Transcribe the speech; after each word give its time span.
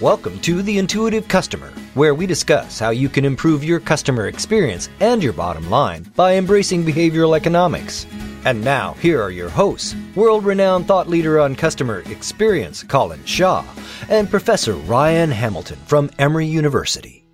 Welcome 0.00 0.40
to 0.40 0.60
The 0.60 0.78
Intuitive 0.78 1.28
Customer, 1.28 1.72
where 1.94 2.16
we 2.16 2.26
discuss 2.26 2.80
how 2.80 2.90
you 2.90 3.08
can 3.08 3.24
improve 3.24 3.62
your 3.62 3.78
customer 3.78 4.26
experience 4.26 4.88
and 4.98 5.22
your 5.22 5.32
bottom 5.32 5.70
line 5.70 6.02
by 6.16 6.34
embracing 6.34 6.82
behavioral 6.82 7.36
economics. 7.36 8.04
And 8.44 8.64
now, 8.64 8.94
here 8.94 9.22
are 9.22 9.30
your 9.30 9.48
hosts 9.48 9.94
world 10.16 10.44
renowned 10.44 10.88
thought 10.88 11.08
leader 11.08 11.38
on 11.38 11.54
customer 11.54 12.00
experience, 12.10 12.82
Colin 12.82 13.24
Shaw, 13.24 13.64
and 14.08 14.28
Professor 14.28 14.72
Ryan 14.72 15.30
Hamilton 15.30 15.78
from 15.86 16.10
Emory 16.18 16.48
University. 16.48 17.24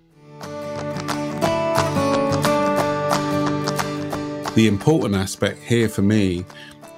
The 4.53 4.67
important 4.67 5.15
aspect 5.15 5.63
here 5.63 5.89
for 5.89 6.03
me 6.03 6.45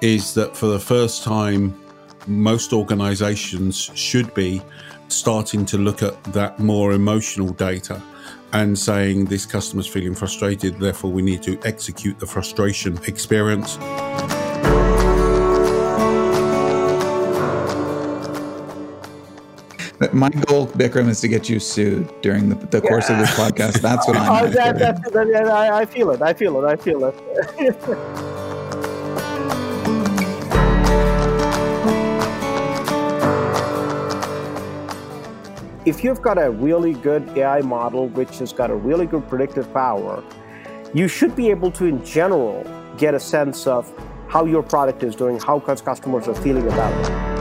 is 0.02 0.34
that 0.34 0.54
for 0.54 0.66
the 0.66 0.78
first 0.78 1.22
time, 1.22 1.74
most 2.26 2.74
organizations 2.74 3.90
should 3.94 4.32
be 4.34 4.62
starting 5.14 5.64
to 5.66 5.78
look 5.78 6.02
at 6.02 6.22
that 6.24 6.58
more 6.58 6.92
emotional 6.92 7.48
data 7.48 8.02
and 8.52 8.78
saying 8.78 9.26
this 9.26 9.46
customer's 9.46 9.86
feeling 9.86 10.14
frustrated, 10.14 10.78
therefore 10.78 11.10
we 11.10 11.22
need 11.22 11.42
to 11.42 11.58
execute 11.64 12.18
the 12.18 12.26
frustration 12.26 12.98
experience. 13.06 13.78
My 20.12 20.28
goal, 20.28 20.66
Bikram, 20.68 21.08
is 21.08 21.20
to 21.22 21.28
get 21.28 21.48
you 21.48 21.58
sued 21.58 22.12
during 22.20 22.48
the, 22.48 22.56
the 22.66 22.80
course 22.80 23.08
of 23.10 23.18
this 23.18 23.30
podcast. 23.30 23.80
That's 23.80 24.06
what 24.06 24.16
I'm. 24.18 24.44
Oh, 24.44 24.48
that, 24.48 24.78
that, 24.78 25.02
that, 25.12 25.48
I, 25.48 25.80
I 25.80 25.86
feel 25.86 26.10
it. 26.10 26.20
I 26.20 26.34
feel 26.34 26.62
it. 26.62 26.68
I 26.68 26.76
feel 26.76 27.04
it. 27.06 28.30
if 35.86 36.02
you've 36.02 36.22
got 36.22 36.38
a 36.38 36.50
really 36.50 36.94
good 36.94 37.28
AI 37.36 37.60
model 37.60 38.08
which 38.08 38.38
has 38.38 38.52
got 38.52 38.70
a 38.70 38.74
really 38.74 39.04
good 39.04 39.28
predictive 39.28 39.70
power, 39.74 40.24
you 40.94 41.08
should 41.08 41.36
be 41.36 41.50
able 41.50 41.70
to, 41.72 41.84
in 41.84 42.02
general, 42.04 42.64
get 42.96 43.14
a 43.14 43.20
sense 43.20 43.66
of 43.66 43.92
how 44.28 44.46
your 44.46 44.62
product 44.62 45.02
is 45.02 45.14
doing, 45.14 45.38
how 45.38 45.60
customers 45.60 46.26
are 46.26 46.34
feeling 46.34 46.66
about 46.66 46.92
it. 47.04 47.33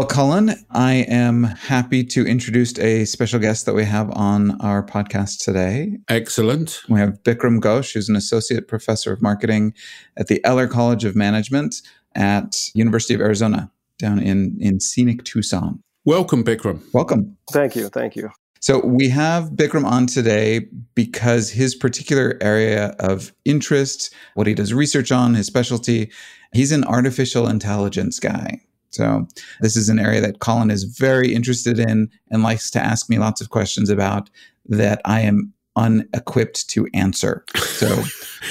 Well, 0.00 0.08
Colin, 0.08 0.54
I 0.70 1.04
am 1.08 1.42
happy 1.42 2.02
to 2.04 2.26
introduce 2.26 2.78
a 2.78 3.04
special 3.04 3.38
guest 3.38 3.66
that 3.66 3.74
we 3.74 3.84
have 3.84 4.10
on 4.12 4.58
our 4.62 4.82
podcast 4.82 5.44
today. 5.44 5.98
Excellent. 6.08 6.80
We 6.88 6.98
have 7.00 7.22
Bikram 7.22 7.60
Ghosh, 7.60 7.92
who's 7.92 8.08
an 8.08 8.16
associate 8.16 8.66
professor 8.66 9.12
of 9.12 9.20
marketing 9.20 9.74
at 10.16 10.28
the 10.28 10.42
Eller 10.42 10.68
College 10.68 11.04
of 11.04 11.14
Management 11.14 11.82
at 12.14 12.70
University 12.72 13.12
of 13.12 13.20
Arizona 13.20 13.70
down 13.98 14.18
in, 14.18 14.56
in 14.58 14.80
scenic 14.80 15.22
Tucson. 15.24 15.82
Welcome, 16.06 16.44
Bikram. 16.44 16.80
Welcome. 16.94 17.36
Thank 17.50 17.76
you. 17.76 17.90
Thank 17.90 18.16
you. 18.16 18.30
So 18.60 18.78
we 18.78 19.10
have 19.10 19.50
Bikram 19.50 19.84
on 19.84 20.06
today 20.06 20.66
because 20.94 21.50
his 21.50 21.74
particular 21.74 22.38
area 22.40 22.96
of 23.00 23.34
interest, 23.44 24.14
what 24.32 24.46
he 24.46 24.54
does 24.54 24.72
research 24.72 25.12
on, 25.12 25.34
his 25.34 25.46
specialty, 25.46 26.10
he's 26.54 26.72
an 26.72 26.84
artificial 26.84 27.46
intelligence 27.46 28.18
guy. 28.18 28.62
So 28.90 29.26
this 29.60 29.76
is 29.76 29.88
an 29.88 29.98
area 29.98 30.20
that 30.20 30.40
Colin 30.40 30.70
is 30.70 30.84
very 30.84 31.34
interested 31.34 31.78
in 31.78 32.10
and 32.30 32.42
likes 32.42 32.70
to 32.72 32.80
ask 32.80 33.08
me 33.08 33.18
lots 33.18 33.40
of 33.40 33.50
questions 33.50 33.88
about 33.88 34.30
that 34.66 35.00
I 35.04 35.20
am 35.20 35.52
unequipped 35.76 36.68
to 36.70 36.88
answer. 36.94 37.44
So, 37.56 38.02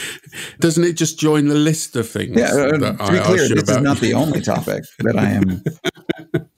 doesn't 0.60 0.84
it 0.84 0.94
just 0.94 1.20
join 1.20 1.48
the 1.48 1.56
list 1.56 1.96
of 1.96 2.10
things? 2.10 2.38
Yeah, 2.38 2.52
uh, 2.54 2.78
to 2.78 2.96
I 3.00 3.12
be 3.12 3.20
clear, 3.20 3.48
this 3.48 3.64
about? 3.64 3.78
is 3.78 3.84
not 3.84 3.98
the 3.98 4.14
only 4.14 4.42
topic 4.42 4.86
that 5.00 5.18
I 5.18 5.30
am 5.32 5.64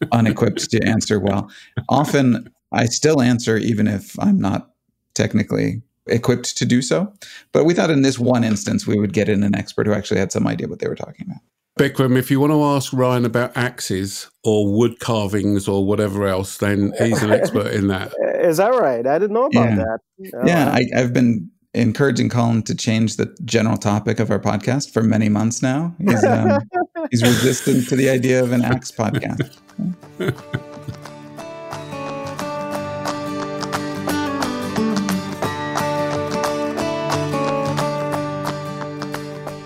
unequipped 0.12 0.70
to 0.72 0.84
answer 0.88 1.20
well. 1.20 1.50
Often 1.90 2.52
I 2.72 2.86
still 2.86 3.22
answer, 3.22 3.58
even 3.58 3.88
if 3.88 4.18
I'm 4.20 4.40
not 4.40 4.72
technically 5.14 5.82
equipped 6.08 6.58
to 6.58 6.66
do 6.66 6.82
so. 6.82 7.12
But 7.52 7.66
we 7.66 7.74
thought 7.74 7.90
in 7.90 8.02
this 8.02 8.20
one 8.20 8.44
instance, 8.44 8.88
we 8.88 9.00
would 9.00 9.14
get 9.14 9.30
in 9.30 9.44
an 9.44 9.56
expert 9.56 9.88
who 9.88 9.94
actually 9.94 10.20
had 10.20 10.32
some 10.32 10.48
idea 10.48 10.68
what 10.68 10.80
they 10.80 10.88
were 10.88 10.96
talking 10.96 11.28
about. 11.28 11.42
Bikram, 11.82 12.16
if 12.16 12.30
you 12.30 12.40
want 12.40 12.54
to 12.54 12.64
ask 12.64 12.94
Ryan 12.94 13.26
about 13.26 13.58
axes 13.58 14.30
or 14.44 14.72
wood 14.72 15.00
carvings 15.00 15.68
or 15.68 15.84
whatever 15.84 16.28
else, 16.28 16.58
then 16.58 16.94
he's 17.00 17.24
an 17.24 17.32
expert 17.32 17.72
in 17.72 17.88
that. 17.88 18.14
Is 18.40 18.58
that 18.58 18.70
right? 18.70 19.08
I 19.08 19.18
didn't 19.18 19.34
know 19.34 19.48
about 19.48 19.70
yeah. 19.70 19.76
that. 19.76 20.00
yeah, 20.46 20.70
I, 20.70 20.86
I've 20.96 21.12
been 21.12 21.50
encouraging 21.74 22.30
Colin 22.30 22.62
to 22.64 22.76
change 22.76 23.16
the 23.16 23.36
general 23.46 23.78
topic 23.78 24.20
of 24.20 24.30
our 24.30 24.40
podcast 24.40 24.94
for 24.94 25.02
many 25.02 25.28
months 25.28 25.64
now. 25.64 25.96
He's, 25.98 26.24
um, 26.24 26.60
he's 27.10 27.24
resistant 27.24 27.90
to 27.90 27.96
the 27.96 28.12
idea 28.12 28.44
of 28.44 28.52
an 28.52 28.62
axe 28.62 28.92
podcast. 28.92 29.58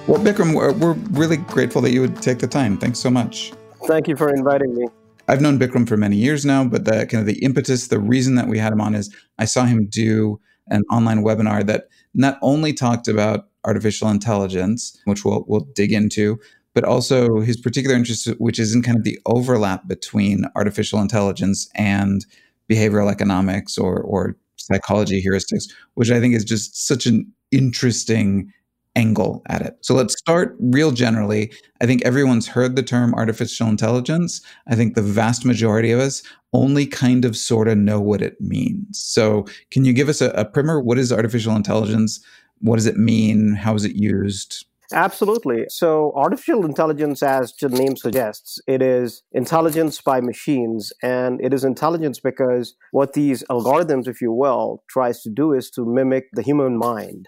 Well, 0.08 0.22
Bikram, 0.22 0.54
we're, 0.54 0.94
really 1.18 1.38
grateful 1.38 1.82
that 1.82 1.90
you 1.90 2.00
would 2.02 2.22
take 2.22 2.38
the 2.38 2.46
time. 2.46 2.78
Thanks 2.78 3.00
so 3.00 3.10
much. 3.10 3.54
Thank 3.88 4.08
you 4.08 4.16
for 4.16 4.30
inviting 4.30 4.76
me. 4.76 4.88
I've 5.28 5.42
known 5.42 5.58
Bikram 5.58 5.88
for 5.88 5.98
many 5.98 6.16
years 6.16 6.46
now, 6.46 6.64
but 6.64 6.86
the 6.86 7.08
kind 7.08 7.16
of 7.22 7.26
the 7.26 7.40
impetus, 7.44 7.88
the 7.88 7.98
reason 7.98 8.36
that 8.36 8.48
we 8.48 8.60
had 8.60 8.72
him 8.72 8.82
on 8.82 8.94
is 8.94 9.12
I 9.40 9.46
saw 9.46 9.66
him 9.66 9.88
do 9.88 10.40
an 10.68 10.84
online 10.92 11.24
webinar 11.24 11.66
that 11.66 11.88
not 12.14 12.38
only 12.44 12.72
talked 12.72 13.08
about 13.08 13.48
artificial 13.64 14.10
intelligence, 14.10 14.96
which 15.06 15.26
we'll 15.26 15.44
we'll 15.48 15.68
dig 15.74 15.92
into, 15.92 16.40
but 16.76 16.84
also 16.84 17.40
his 17.40 17.58
particular 17.58 17.96
interest, 17.96 18.28
which 18.38 18.60
is 18.60 18.76
in 18.76 18.84
kind 18.84 18.98
of 18.98 19.06
the 19.06 19.20
overlap 19.26 19.88
between 19.88 20.46
artificial 20.56 21.02
intelligence 21.02 21.68
and 21.74 22.28
behavioral 22.70 23.12
economics 23.12 23.76
or 23.76 24.02
or 24.02 24.38
psychology 24.58 25.24
heuristics, 25.24 25.64
which 25.96 26.12
I 26.12 26.20
think 26.20 26.36
is 26.36 26.46
just 26.46 26.86
such 26.88 27.08
an 27.08 27.32
interesting 27.52 28.52
angle 28.96 29.42
at 29.48 29.62
it. 29.62 29.78
So 29.82 29.94
let's 29.94 30.18
start 30.18 30.56
real 30.60 30.92
generally. 30.92 31.52
I 31.82 31.86
think 31.86 32.04
everyone's 32.04 32.48
heard 32.48 32.76
the 32.76 32.84
term 32.84 33.14
artificial 33.14 33.68
intelligence. 33.68 34.42
I 34.68 34.76
think 34.76 34.96
the 34.96 35.02
vast 35.02 35.46
majority 35.46 35.92
of 35.92 36.00
us 36.00 36.24
only 36.54 36.86
kind 36.86 37.26
of 37.26 37.36
sort 37.36 37.68
of 37.68 37.78
know 37.78 38.00
what 38.00 38.22
it 38.22 38.40
means. 38.40 39.00
So 39.00 39.46
can 39.72 39.86
you 39.86 39.94
give 39.94 40.10
us 40.10 40.22
a, 40.22 40.30
a 40.32 40.46
primer? 40.46 40.82
What 40.82 40.98
is 40.98 41.12
artificial 41.12 41.56
intelligence? 41.56 42.20
What 42.60 42.78
does 42.78 42.86
it 42.86 42.98
mean? 42.98 43.56
How 43.56 43.76
is 43.76 43.84
it 43.84 43.96
used? 43.96 44.66
Absolutely. 44.94 45.66
So, 45.70 46.12
artificial 46.16 46.66
intelligence, 46.66 47.24
as 47.24 47.54
the 47.60 47.70
name 47.70 47.96
suggests, 47.96 48.60
it 48.68 48.82
is 48.82 49.24
intelligence 49.32 50.00
by 50.00 50.22
machines. 50.22 50.94
And 51.02 51.42
it 51.42 51.54
is 51.54 51.64
intelligence 51.64 52.20
because 52.20 52.76
what 52.92 53.14
these 53.14 53.44
algorithms, 53.50 54.08
if 54.08 54.22
you 54.22 54.32
will, 54.32 54.84
tries 54.88 55.22
to 55.24 55.30
do 55.30 55.54
is 55.54 55.70
to 55.72 55.86
mimic 55.86 56.26
the 56.34 56.44
human 56.44 56.78
mind. 56.78 57.28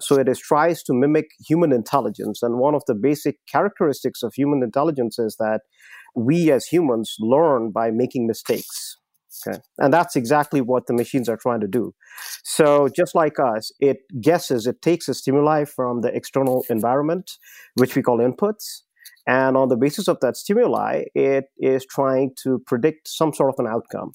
So 0.00 0.18
it 0.18 0.28
is, 0.28 0.38
tries 0.38 0.82
to 0.84 0.94
mimic 0.94 1.26
human 1.46 1.72
intelligence. 1.72 2.42
And 2.42 2.58
one 2.58 2.74
of 2.74 2.82
the 2.86 2.94
basic 2.94 3.36
characteristics 3.50 4.22
of 4.22 4.32
human 4.34 4.62
intelligence 4.62 5.18
is 5.18 5.36
that 5.38 5.62
we 6.14 6.50
as 6.50 6.66
humans 6.66 7.16
learn 7.18 7.70
by 7.70 7.90
making 7.90 8.26
mistakes. 8.26 8.98
Okay. 9.46 9.58
And 9.78 9.92
that's 9.92 10.16
exactly 10.16 10.60
what 10.60 10.86
the 10.86 10.94
machines 10.94 11.28
are 11.28 11.36
trying 11.36 11.60
to 11.60 11.68
do. 11.68 11.94
So 12.44 12.88
just 12.88 13.14
like 13.14 13.38
us, 13.38 13.70
it 13.78 13.98
guesses, 14.20 14.66
it 14.66 14.82
takes 14.82 15.08
a 15.08 15.14
stimuli 15.14 15.64
from 15.64 16.00
the 16.00 16.08
external 16.08 16.64
environment, 16.70 17.30
which 17.74 17.94
we 17.94 18.02
call 18.02 18.18
inputs. 18.18 18.82
And 19.26 19.56
on 19.56 19.68
the 19.68 19.76
basis 19.76 20.08
of 20.08 20.18
that 20.20 20.36
stimuli, 20.36 21.04
it 21.14 21.44
is 21.58 21.86
trying 21.86 22.32
to 22.42 22.60
predict 22.66 23.08
some 23.08 23.32
sort 23.32 23.50
of 23.50 23.64
an 23.64 23.70
outcome. 23.70 24.12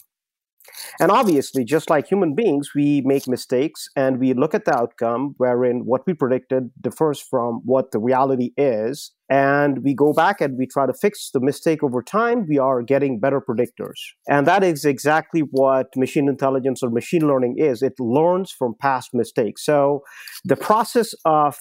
And 1.00 1.12
obviously, 1.12 1.64
just 1.64 1.90
like 1.90 2.08
human 2.08 2.36
beings, 2.36 2.70
we 2.76 3.02
make 3.06 3.28
mistakes 3.28 3.88
and 3.96 4.20
we 4.20 4.34
look 4.34 4.54
at 4.54 4.66
the 4.66 4.76
outcome 4.76 5.36
wherein 5.38 5.82
what 5.86 6.02
we 6.06 6.14
predicted 6.14 6.70
differs 6.82 7.20
from 7.20 7.62
what 7.66 7.92
the 7.92 8.00
reality 8.00 8.52
is. 8.58 9.12
And 9.30 9.84
we 9.84 9.96
go 9.96 10.14
back 10.14 10.42
and 10.42 10.58
we 10.58 10.68
try 10.68 10.86
to 10.86 10.94
fix 10.94 11.32
the 11.34 11.40
mistake 11.40 11.82
over 11.84 12.04
time. 12.04 12.46
We 12.48 12.60
are 12.60 12.82
getting 12.82 13.20
better 13.20 13.42
predictors. 13.42 14.00
And 14.30 14.46
that 14.48 14.64
is 14.64 14.86
exactly 14.86 15.42
what 15.52 15.88
machine 15.96 16.30
intelligence 16.30 16.84
or 16.84 16.90
machine 16.90 17.28
learning 17.28 17.56
is 17.58 17.82
it 17.82 17.94
learns 18.00 18.52
from 18.52 18.76
past 18.80 19.10
mistakes. 19.14 19.66
So 19.66 20.04
the 20.44 20.56
process 20.56 21.14
of 21.26 21.58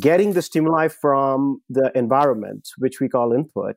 getting 0.00 0.32
the 0.32 0.42
stimuli 0.42 0.88
from 0.88 1.60
the 1.68 1.90
environment, 1.94 2.68
which 2.78 3.00
we 3.00 3.08
call 3.08 3.32
input, 3.32 3.76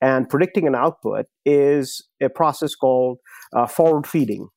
and 0.00 0.28
predicting 0.28 0.66
an 0.66 0.74
output 0.74 1.26
is 1.44 2.06
a 2.22 2.28
process 2.28 2.74
called 2.74 3.18
uh, 3.54 3.66
forward 3.66 4.06
feeding. 4.06 4.48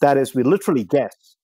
That 0.00 0.16
is, 0.16 0.34
we 0.34 0.42
literally 0.42 0.84
guess. 0.84 1.36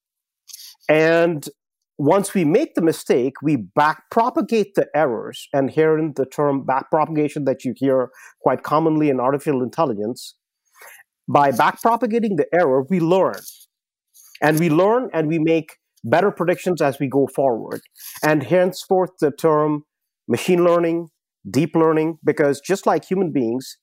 And 0.88 1.48
once 1.96 2.34
we 2.34 2.44
make 2.44 2.74
the 2.74 2.82
mistake, 2.82 3.34
we 3.42 3.56
back 3.56 4.04
propagate 4.10 4.74
the 4.74 4.86
errors. 4.94 5.48
And 5.52 5.70
here 5.70 5.96
in 5.98 6.12
the 6.16 6.26
term 6.26 6.64
back 6.64 6.90
propagation 6.90 7.44
that 7.44 7.64
you 7.64 7.74
hear 7.76 8.10
quite 8.40 8.62
commonly 8.62 9.10
in 9.10 9.20
artificial 9.20 9.62
intelligence, 9.62 10.34
by 11.28 11.52
back 11.52 11.80
propagating 11.80 12.36
the 12.36 12.46
error, 12.52 12.84
we 12.88 13.00
learn. 13.00 13.40
And 14.42 14.58
we 14.58 14.68
learn 14.68 15.08
and 15.12 15.28
we 15.28 15.38
make 15.38 15.76
better 16.02 16.30
predictions 16.30 16.82
as 16.82 16.98
we 16.98 17.08
go 17.08 17.28
forward. 17.34 17.80
And 18.22 18.42
henceforth, 18.42 19.10
the 19.20 19.30
term 19.30 19.84
machine 20.28 20.64
learning, 20.64 21.08
deep 21.48 21.74
learning, 21.74 22.18
because 22.24 22.60
just 22.60 22.86
like 22.86 23.04
human 23.04 23.32
beings, 23.32 23.76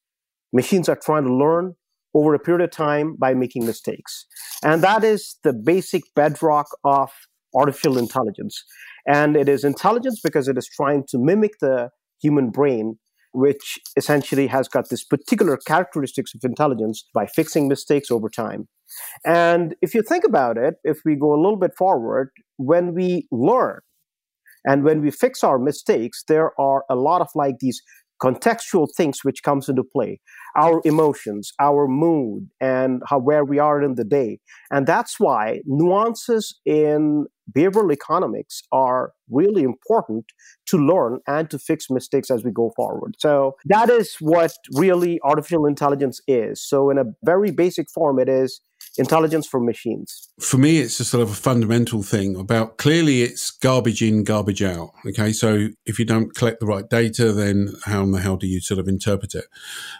machines 0.54 0.90
are 0.90 0.96
trying 0.96 1.24
to 1.26 1.34
learn 1.34 1.76
over 2.14 2.34
a 2.34 2.40
period 2.40 2.64
of 2.64 2.72
time 2.72 3.16
by 3.18 3.34
making 3.34 3.66
mistakes. 3.66 4.26
And 4.64 4.82
that 4.82 5.04
is 5.04 5.38
the 5.44 5.54
basic 5.54 6.04
bedrock 6.16 6.68
of 6.84 7.10
artificial 7.56 7.98
intelligence. 7.98 8.64
And 9.08 9.36
it 9.36 9.48
is 9.48 9.64
intelligence 9.64 10.20
because 10.24 10.48
it 10.48 10.58
is 10.58 10.68
trying 10.68 11.06
to 11.10 11.18
mimic 11.18 11.52
the 11.62 11.90
human 12.22 12.50
brain, 12.50 12.98
which 13.34 13.80
essentially 13.96 14.48
has 14.48 14.68
got 14.68 14.90
this 14.90 15.04
particular 15.04 15.58
characteristics 15.58 16.34
of 16.36 16.42
intelligence 16.44 17.06
by 17.14 17.26
fixing 17.28 17.68
mistakes 17.68 18.12
over 18.12 18.30
time. 18.30 18.68
And 19.26 19.76
if 19.82 19.94
you 19.94 20.02
think 20.02 20.26
about 20.26 20.58
it, 20.58 20.76
if 20.84 21.00
we 21.06 21.16
go 21.16 21.34
a 21.34 21.42
little 21.42 21.58
bit 21.58 21.72
forward, 21.78 22.32
when 22.58 22.94
we 22.94 23.28
learn 23.32 23.80
and 24.66 24.84
when 24.84 25.02
we 25.02 25.12
fix 25.12 25.44
our 25.44 25.60
mistakes, 25.60 26.24
there 26.28 26.60
are 26.60 26.84
a 26.90 26.96
lot 26.96 27.22
of 27.22 27.30
like 27.36 27.56
these 27.60 27.82
contextual 28.22 28.88
things 28.96 29.24
which 29.24 29.42
comes 29.44 29.68
into 29.68 29.84
play. 29.84 30.20
Our 30.56 30.82
emotions 30.86 31.54
our 31.60 31.88
mood 31.88 32.50
and 32.60 33.02
how 33.08 33.20
where 33.20 33.44
we 33.44 33.58
are 33.58 33.82
in 33.82 33.96
the 33.96 34.04
day. 34.04 34.40
And 34.70 34.86
that's 34.86 35.20
why 35.20 35.62
nuances 35.66 36.60
in 36.66 37.26
behavioral 37.52 37.92
economics 37.92 38.62
are 38.72 39.14
really 39.30 39.64
important 39.64 40.26
to 40.68 40.78
learn 40.78 41.20
and 41.28 41.50
to 41.50 41.58
fix 41.58 41.90
mistakes 41.90 42.30
as 42.30 42.44
we 42.44 42.52
go 42.52 42.72
forward. 42.76 43.16
So 43.18 43.56
that 43.66 43.90
is 43.90 44.16
what 44.20 44.52
really 44.74 45.20
artificial 45.24 45.66
intelligence 45.66 46.22
is. 46.28 46.64
So 46.64 46.90
in 46.90 46.98
a 46.98 47.06
very 47.24 47.52
basic 47.52 47.90
form 47.90 48.20
it 48.20 48.30
is 48.30 48.62
intelligence 48.98 49.48
for 49.48 49.60
machines? 49.60 50.30
For 50.40 50.58
me, 50.58 50.80
it's 50.80 51.00
a 51.00 51.06
sort 51.06 51.24
of 51.24 51.32
a 51.32 51.36
fundamental 51.36 52.04
thing 52.04 52.36
about 52.36 52.78
clearly 52.78 53.22
it's 53.24 53.52
garbage 53.52 54.02
in, 54.02 54.24
garbage 54.24 54.62
out. 54.64 54.92
Okay. 55.08 55.32
So 55.32 55.70
if 55.86 56.00
you 56.00 56.06
don't 56.06 56.36
collect 56.36 56.60
the 56.60 56.66
right 56.66 56.90
data, 56.90 57.32
then 57.32 57.74
how 57.86 58.04
in 58.04 58.12
the 58.12 58.22
hell 58.22 58.38
do 58.38 58.48
you 58.48 58.60
sort 58.60 58.80
of 58.80 58.88
interpret 58.88 59.36
it? 59.36 59.46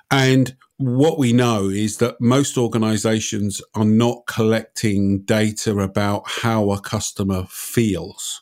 And 0.10 0.56
what 0.78 1.20
we 1.20 1.32
know 1.32 1.70
is 1.70 1.98
that 1.98 2.20
most 2.20 2.58
organizations 2.58 3.62
are 3.76 3.86
not 3.86 4.26
collecting 4.26 5.22
data 5.22 5.78
about 5.78 6.24
how 6.26 6.72
a 6.72 6.82
customer 6.82 7.46
feels. 7.50 8.42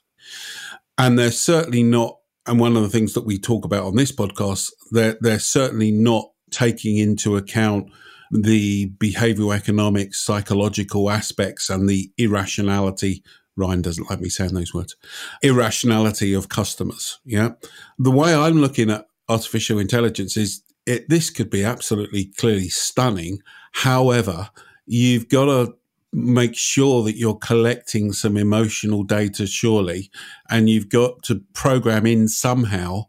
And 0.97 1.19
they're 1.19 1.31
certainly 1.31 1.83
not, 1.83 2.17
and 2.45 2.59
one 2.59 2.77
of 2.77 2.81
the 2.81 2.89
things 2.89 3.13
that 3.13 3.25
we 3.25 3.37
talk 3.37 3.65
about 3.65 3.83
on 3.83 3.95
this 3.95 4.11
podcast, 4.11 4.71
they're, 4.91 5.17
they're 5.19 5.39
certainly 5.39 5.91
not 5.91 6.31
taking 6.49 6.97
into 6.97 7.35
account 7.35 7.91
the 8.31 8.91
behavioral 8.97 9.55
economics, 9.55 10.19
psychological 10.19 11.09
aspects, 11.09 11.69
and 11.69 11.89
the 11.89 12.11
irrationality. 12.17 13.23
Ryan 13.55 13.81
doesn't 13.81 14.09
like 14.09 14.21
me 14.21 14.29
saying 14.29 14.53
those 14.53 14.73
words. 14.73 14.95
Irrationality 15.43 16.33
of 16.33 16.49
customers. 16.49 17.19
Yeah. 17.25 17.51
The 17.97 18.11
way 18.11 18.33
I'm 18.33 18.61
looking 18.61 18.89
at 18.89 19.07
artificial 19.27 19.79
intelligence 19.79 20.37
is 20.37 20.61
it, 20.85 21.09
this 21.09 21.29
could 21.29 21.49
be 21.49 21.63
absolutely 21.63 22.25
clearly 22.37 22.69
stunning. 22.69 23.39
However, 23.73 24.49
you've 24.85 25.29
got 25.29 25.45
to 25.45 25.75
make 26.11 26.55
sure 26.55 27.03
that 27.03 27.17
you're 27.17 27.35
collecting 27.35 28.13
some 28.13 28.37
emotional 28.37 29.03
data, 29.03 29.45
surely, 29.45 30.09
and 30.49 30.69
you've 30.69 30.89
got 30.89 31.21
to 31.23 31.43
program 31.53 32.05
in 32.05 32.27
somehow 32.27 33.03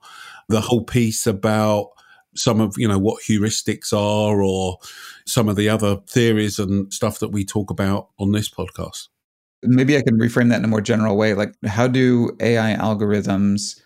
the 0.49 0.61
whole 0.61 0.85
piece 0.85 1.27
about 1.27 1.91
some 2.35 2.61
of 2.61 2.75
you 2.77 2.87
know 2.87 2.99
what 2.99 3.23
heuristics 3.23 3.93
are 3.93 4.43
or 4.43 4.79
some 5.27 5.49
of 5.49 5.57
the 5.57 5.69
other 5.69 5.97
theories 6.09 6.59
and 6.59 6.93
stuff 6.93 7.19
that 7.19 7.31
we 7.31 7.45
talk 7.45 7.71
about 7.71 8.09
on 8.19 8.33
this 8.33 8.49
podcast. 8.49 9.09
Maybe 9.63 9.97
i 9.97 10.03
can 10.03 10.19
reframe 10.19 10.49
that 10.51 10.59
in 10.59 10.65
a 10.65 10.69
more 10.69 10.81
general 10.81 11.17
way. 11.17 11.35
Like 11.35 11.55
how 11.67 11.87
do 11.87 12.37
ai 12.41 12.77
algorithms 12.77 13.81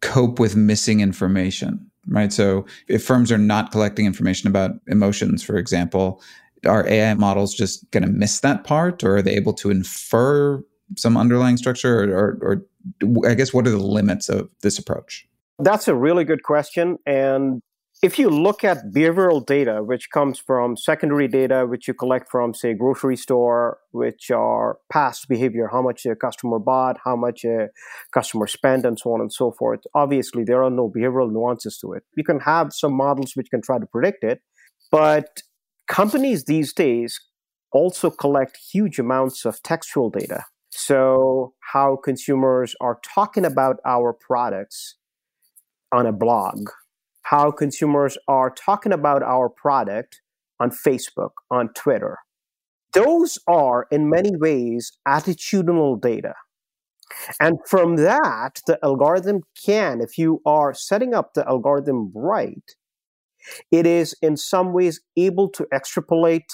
cope 0.00 0.38
with 0.38 0.56
missing 0.56 1.00
information 1.00 1.88
right? 2.10 2.32
So 2.32 2.64
if 2.88 3.04
firms 3.04 3.30
are 3.30 3.38
not 3.38 3.70
collecting 3.70 4.06
information 4.06 4.48
about 4.48 4.72
emotions 4.86 5.42
for 5.42 5.56
example 5.56 6.22
are 6.66 6.86
ai 6.88 7.14
models 7.14 7.54
just 7.54 7.88
going 7.92 8.02
to 8.02 8.08
miss 8.08 8.40
that 8.40 8.64
part 8.64 9.04
or 9.04 9.16
are 9.16 9.22
they 9.22 9.34
able 9.34 9.52
to 9.54 9.70
infer 9.70 10.62
some 10.96 11.16
underlying 11.16 11.56
structure 11.56 12.02
or, 12.02 12.10
or, 12.10 12.38
or 13.02 13.28
i 13.28 13.34
guess 13.34 13.52
what 13.52 13.66
are 13.66 13.70
the 13.70 13.78
limits 13.78 14.28
of 14.28 14.48
this 14.62 14.78
approach? 14.78 15.26
That's 15.58 15.88
a 15.88 15.94
really 15.94 16.24
good 16.24 16.42
question. 16.44 16.98
And 17.04 17.60
if 18.00 18.18
you 18.18 18.30
look 18.30 18.62
at 18.62 18.92
behavioral 18.94 19.44
data, 19.44 19.82
which 19.82 20.10
comes 20.10 20.38
from 20.38 20.76
secondary 20.76 21.26
data, 21.26 21.66
which 21.66 21.88
you 21.88 21.94
collect 21.94 22.30
from, 22.30 22.54
say, 22.54 22.72
grocery 22.72 23.16
store, 23.16 23.78
which 23.90 24.30
are 24.30 24.78
past 24.90 25.28
behavior, 25.28 25.68
how 25.72 25.82
much 25.82 26.06
a 26.06 26.14
customer 26.14 26.60
bought, 26.60 26.98
how 27.04 27.16
much 27.16 27.44
a 27.44 27.70
customer 28.12 28.46
spent, 28.46 28.86
and 28.86 28.98
so 28.98 29.12
on 29.12 29.20
and 29.20 29.32
so 29.32 29.50
forth, 29.50 29.80
obviously 29.94 30.44
there 30.44 30.62
are 30.62 30.70
no 30.70 30.88
behavioral 30.88 31.32
nuances 31.32 31.76
to 31.78 31.92
it. 31.92 32.04
You 32.16 32.22
can 32.22 32.40
have 32.40 32.72
some 32.72 32.92
models 32.92 33.32
which 33.34 33.50
can 33.50 33.62
try 33.62 33.80
to 33.80 33.86
predict 33.86 34.22
it, 34.22 34.42
but 34.92 35.42
companies 35.88 36.44
these 36.44 36.72
days 36.72 37.20
also 37.72 38.10
collect 38.10 38.58
huge 38.72 39.00
amounts 39.00 39.44
of 39.44 39.60
textual 39.62 40.08
data. 40.08 40.44
So, 40.70 41.54
how 41.72 41.96
consumers 41.96 42.76
are 42.80 43.00
talking 43.02 43.44
about 43.44 43.78
our 43.84 44.12
products 44.12 44.94
on 45.90 46.06
a 46.06 46.12
blog 46.12 46.68
how 47.30 47.50
consumers 47.50 48.16
are 48.26 48.50
talking 48.50 48.92
about 48.92 49.22
our 49.22 49.50
product 49.50 50.22
on 50.60 50.70
Facebook, 50.70 51.30
on 51.50 51.68
Twitter. 51.74 52.16
Those 52.94 53.38
are, 53.46 53.86
in 53.90 54.08
many 54.08 54.34
ways, 54.34 54.92
attitudinal 55.06 56.00
data. 56.00 56.34
And 57.38 57.58
from 57.66 57.96
that, 57.96 58.60
the 58.66 58.78
algorithm 58.82 59.42
can, 59.62 60.00
if 60.00 60.16
you 60.16 60.40
are 60.46 60.72
setting 60.72 61.12
up 61.14 61.34
the 61.34 61.46
algorithm 61.46 62.12
right, 62.14 62.64
it 63.70 63.86
is 63.86 64.14
in 64.22 64.36
some 64.36 64.72
ways 64.72 65.00
able 65.16 65.50
to 65.50 65.66
extrapolate 65.72 66.50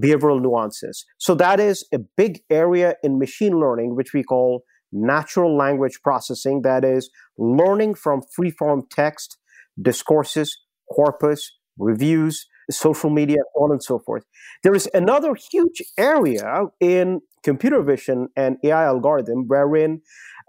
behavioral 0.00 0.40
nuances. 0.40 1.04
So 1.18 1.34
that 1.34 1.58
is 1.58 1.84
a 1.92 1.98
big 2.16 2.40
area 2.48 2.94
in 3.02 3.18
machine 3.18 3.58
learning, 3.58 3.96
which 3.96 4.12
we 4.14 4.22
call 4.22 4.62
natural 4.92 5.56
language 5.56 5.98
processing, 6.02 6.62
that 6.62 6.84
is 6.84 7.10
learning 7.38 7.94
from 7.94 8.22
free-form 8.34 8.84
text 8.90 9.38
discourses, 9.80 10.56
corpus, 10.90 11.50
reviews, 11.78 12.46
social 12.70 13.10
media, 13.10 13.38
on 13.56 13.70
and 13.70 13.82
so 13.82 13.98
forth. 13.98 14.24
There 14.62 14.74
is 14.74 14.88
another 14.94 15.34
huge 15.34 15.82
area 15.98 16.66
in 16.80 17.20
computer 17.42 17.82
vision 17.82 18.28
and 18.36 18.56
AI 18.64 18.84
algorithm 18.84 19.44
wherein 19.48 20.00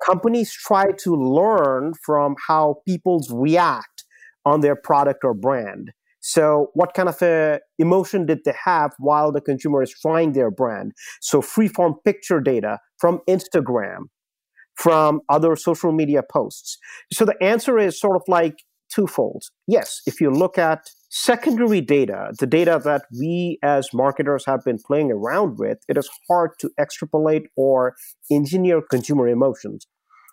companies 0.06 0.52
try 0.52 0.86
to 1.04 1.16
learn 1.16 1.94
from 2.04 2.36
how 2.48 2.82
people 2.88 3.22
react 3.32 4.06
on 4.46 4.62
their 4.62 4.76
product 4.76 5.24
or 5.24 5.34
brand. 5.34 5.92
So, 6.26 6.70
what 6.74 6.94
kind 6.94 7.10
of 7.10 7.22
a 7.22 7.60
emotion 7.80 8.26
did 8.26 8.40
they 8.46 8.56
have 8.64 8.94
while 8.98 9.34
the 9.34 9.42
consumer 9.42 9.84
is 9.84 9.94
trying 10.02 10.32
their 10.32 10.50
brand? 10.50 10.94
So, 11.20 11.42
freeform 11.42 11.96
picture 12.06 12.40
data 12.40 12.80
from 12.98 13.20
Instagram, 13.28 14.04
from 14.76 15.20
other 15.28 15.58
social 15.58 15.92
media 15.92 16.22
posts. 16.24 16.78
So, 17.12 17.26
the 17.26 17.36
answer 17.44 17.78
is 17.78 18.00
sort 18.00 18.16
of 18.16 18.22
like 18.30 18.56
twofold. 18.94 19.44
Yes, 19.68 20.02
if 20.06 20.22
you 20.22 20.32
look 20.32 20.58
at 20.58 20.90
secondary 21.10 21.82
data, 21.82 22.32
the 22.40 22.48
data 22.48 22.82
that 22.84 23.04
we 23.18 23.60
as 23.64 23.90
marketers 23.94 24.46
have 24.46 24.64
been 24.64 24.80
playing 24.86 25.12
around 25.12 25.58
with, 25.58 25.80
it 25.88 25.98
is 25.98 26.10
hard 26.28 26.52
to 26.60 26.72
extrapolate 26.80 27.44
or 27.56 27.96
engineer 28.32 28.82
consumer 28.82 29.28
emotions. 29.28 29.88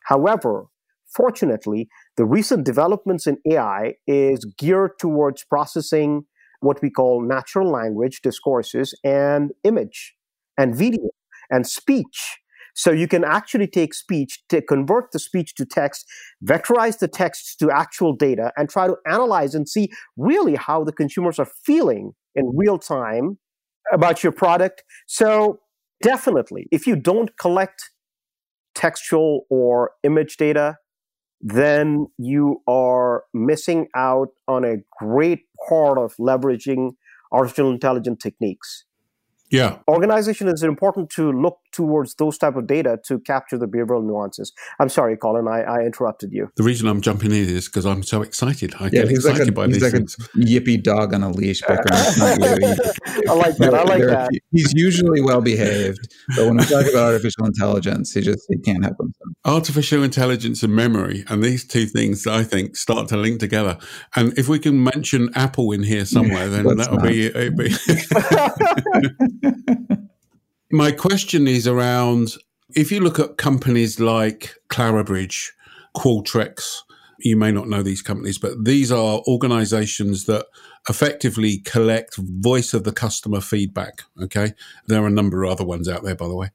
However, 0.07 0.67
fortunately, 1.15 1.89
the 2.17 2.25
recent 2.25 2.65
developments 2.65 3.27
in 3.27 3.39
AI 3.51 3.95
is 4.07 4.45
geared 4.59 4.93
towards 4.99 5.45
processing 5.45 6.25
what 6.61 6.83
we 6.83 6.91
call 6.91 7.23
natural 7.23 7.71
language 7.71 8.21
discourses 8.23 8.99
and 9.03 9.53
image 9.65 10.15
and 10.59 10.75
video 10.75 11.11
and 11.51 11.67
speech 11.67 12.40
so 12.75 12.91
you 12.91 13.09
can 13.09 13.25
actually 13.25 13.67
take 13.67 13.95
speech, 13.95 14.43
to 14.49 14.63
convert 14.63 15.13
the 15.13 15.19
speech 15.19 15.55
to 15.57 15.65
text, 15.65 16.07
vectorize 16.45 16.99
the 16.99 17.09
text 17.09 17.59
to 17.59 17.71
actual 17.71 18.15
data, 18.15 18.53
and 18.57 18.69
try 18.69 18.87
to 18.87 18.97
analyze 19.07 19.55
and 19.55 19.69
see 19.69 19.91
really 20.17 20.57
how 20.57 20.85
the 20.85 20.93
consumers 20.93 21.39
are 21.39 21.49
feeling 21.65 22.13
in 22.35 22.51
real 22.55 22.79
time 22.79 23.39
about 23.93 24.23
your 24.23 24.33
product. 24.33 24.83
So 25.07 25.61
definitely, 26.03 26.67
if 26.71 26.87
you 26.87 26.97
don't 26.97 27.37
collect 27.39 27.91
textual 28.75 29.47
or 29.51 29.93
image 30.03 30.37
data, 30.37 30.77
then 31.41 32.07
you 32.19 32.63
are 32.69 33.25
missing 33.33 33.89
out 33.97 34.29
on 34.47 34.65
a 34.65 34.77
great 34.99 35.41
part 35.69 35.99
of 35.99 36.15
leveraging 36.17 36.93
artificial 37.33 37.71
intelligence 37.71 38.23
techniques. 38.23 38.85
Yeah. 39.51 39.79
Organization 39.89 40.49
is 40.49 40.63
important 40.63 41.11
to 41.11 41.33
look 41.33 41.59
towards 41.73 42.15
those 42.15 42.39
type 42.39 42.57
of 42.57 42.67
data 42.67 42.99
to 43.07 43.19
capture 43.21 43.59
the 43.59 43.67
behavioral 43.67 44.05
nuances. 44.05 44.53
I'm 44.79 44.89
sorry, 44.89 45.17
Colin, 45.17 45.49
I, 45.49 45.63
I 45.63 45.81
interrupted 45.85 46.33
you. 46.33 46.51
The 46.57 46.63
reason 46.63 46.89
I'm 46.89 47.01
jumping 47.01 47.33
in 47.33 47.49
is 47.49 47.67
because 47.67 47.87
I'm 47.87 48.03
so 48.03 48.23
excited. 48.23 48.75
I 48.79 48.85
yeah, 48.85 49.03
get 49.03 49.11
excited 49.11 49.39
like 49.41 49.49
a, 49.49 49.53
by 49.53 49.67
he's 49.67 49.75
these 49.75 49.83
like 49.83 49.93
things. 49.93 50.17
a 50.19 50.39
yippy 50.39 50.83
dog 50.83 51.15
on 51.15 51.23
a 51.23 51.31
leash, 51.31 51.63
I 51.69 51.75
like 51.75 53.57
that. 53.57 53.75
I 53.75 53.83
like 53.85 54.03
that. 54.03 54.31
He's 54.53 54.73
usually 54.75 55.21
well 55.21 55.41
behaved, 55.41 56.13
but 56.37 56.47
when 56.47 56.57
we 56.57 56.65
talk 56.65 56.87
about 56.87 57.13
artificial 57.13 57.47
intelligence, 57.47 58.13
he 58.13 58.21
just 58.21 58.45
he 58.49 58.59
can't 58.59 58.85
help 58.85 58.97
himself. 58.99 59.29
Artificial 59.45 60.03
intelligence 60.03 60.63
and 60.63 60.75
memory, 60.75 61.25
and 61.29 61.43
these 61.43 61.67
two 61.67 61.87
things, 61.87 62.27
I 62.27 62.43
think, 62.43 62.77
start 62.77 63.09
to 63.09 63.17
link 63.17 63.41
together. 63.41 63.79
And 64.17 64.37
if 64.39 64.49
we 64.49 64.59
can 64.59 64.83
mention 64.83 65.31
Apple 65.35 65.73
in 65.73 65.83
here 65.83 66.05
somewhere, 66.05 66.49
then 66.51 66.77
that'll 66.77 66.99
be, 66.99 67.31
be 67.51 67.71
My 70.73 70.93
question 70.93 71.49
is 71.49 71.67
around 71.67 72.37
if 72.77 72.93
you 72.93 73.01
look 73.01 73.19
at 73.19 73.37
companies 73.37 73.99
like 73.99 74.55
Clarabridge, 74.69 75.49
Qualtrics, 75.97 76.83
you 77.19 77.37
may 77.37 77.51
not 77.51 77.69
know 77.69 77.83
these 77.83 78.03
companies, 78.03 78.39
but 78.39 78.65
these 78.65 78.93
are 78.93 79.21
organizations 79.27 80.27
that 80.27 80.47
effectively 80.89 81.59
collect 81.59 82.17
voice 82.17 82.73
of 82.73 82.85
the 82.85 82.93
customer 82.93 83.41
feedback. 83.41 84.03
Okay. 84.23 84.53
There 84.87 85.03
are 85.03 85.09
a 85.09 85.11
number 85.11 85.43
of 85.43 85.51
other 85.51 85.65
ones 85.65 85.89
out 85.89 86.05
there, 86.05 86.15
by 86.15 86.29
the 86.29 86.37
way. 86.37 86.51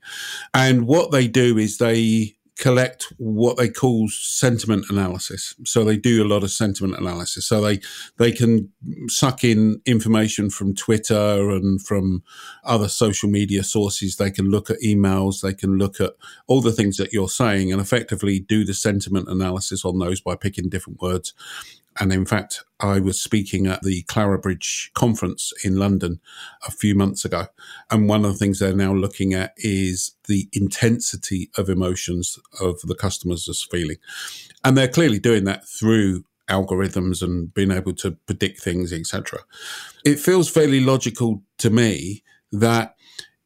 And 0.53 0.87
what 0.87 1.11
they 1.11 1.27
do 1.27 1.57
is 1.57 1.77
they 1.77 2.37
collect 2.57 3.11
what 3.17 3.57
they 3.57 3.67
call 3.67 4.07
sentiment 4.09 4.85
analysis. 4.89 5.55
So 5.65 5.83
they 5.83 5.97
do 5.97 6.23
a 6.23 6.27
lot 6.27 6.43
of 6.43 6.51
sentiment 6.51 6.97
analysis. 6.97 7.45
So 7.47 7.61
they 7.61 7.81
they 8.17 8.31
can 8.31 8.71
suck 9.07 9.43
in 9.43 9.81
information 9.85 10.49
from 10.49 10.73
Twitter 10.73 11.49
and 11.49 11.81
from 11.81 12.23
other 12.63 12.87
social 12.87 13.29
media 13.29 13.63
sources. 13.63 14.15
They 14.15 14.31
can 14.31 14.49
look 14.49 14.69
at 14.69 14.81
emails. 14.81 15.41
They 15.41 15.53
can 15.53 15.77
look 15.77 15.99
at 15.99 16.13
all 16.47 16.61
the 16.61 16.71
things 16.71 16.97
that 16.97 17.11
you're 17.11 17.29
saying 17.29 17.71
and 17.71 17.81
effectively 17.81 18.39
do 18.39 18.63
the 18.63 18.73
sentiment 18.73 19.27
analysis 19.27 19.83
on 19.83 19.99
those 19.99 20.21
by 20.21 20.35
picking 20.35 20.69
different 20.69 21.01
words. 21.01 21.33
And 21.99 22.11
in 22.11 22.25
fact, 22.25 22.63
I 22.79 22.99
was 22.99 23.21
speaking 23.21 23.67
at 23.67 23.81
the 23.81 24.03
Clarabridge 24.03 24.91
conference 24.93 25.53
in 25.63 25.77
London 25.77 26.19
a 26.67 26.71
few 26.71 26.93
months 26.93 27.23
ago. 27.23 27.47
And 27.89 28.09
one 28.09 28.25
of 28.25 28.33
the 28.33 28.37
things 28.37 28.59
they're 28.59 28.75
now 28.75 28.93
looking 28.93 29.33
at 29.33 29.53
is 29.57 30.15
the 30.27 30.49
intensity 30.51 31.49
of 31.57 31.69
emotions 31.69 32.37
of 32.59 32.81
the 32.81 32.95
customers 32.95 33.47
is 33.47 33.65
feeling. 33.69 33.97
And 34.63 34.77
they're 34.77 34.87
clearly 34.87 35.19
doing 35.19 35.45
that 35.45 35.67
through 35.67 36.25
algorithms 36.49 37.21
and 37.21 37.53
being 37.53 37.71
able 37.71 37.93
to 37.93 38.11
predict 38.27 38.61
things, 38.61 38.91
etc. 38.91 39.39
It 40.03 40.19
feels 40.19 40.49
fairly 40.49 40.81
logical 40.81 41.43
to 41.59 41.69
me 41.69 42.23
that 42.51 42.95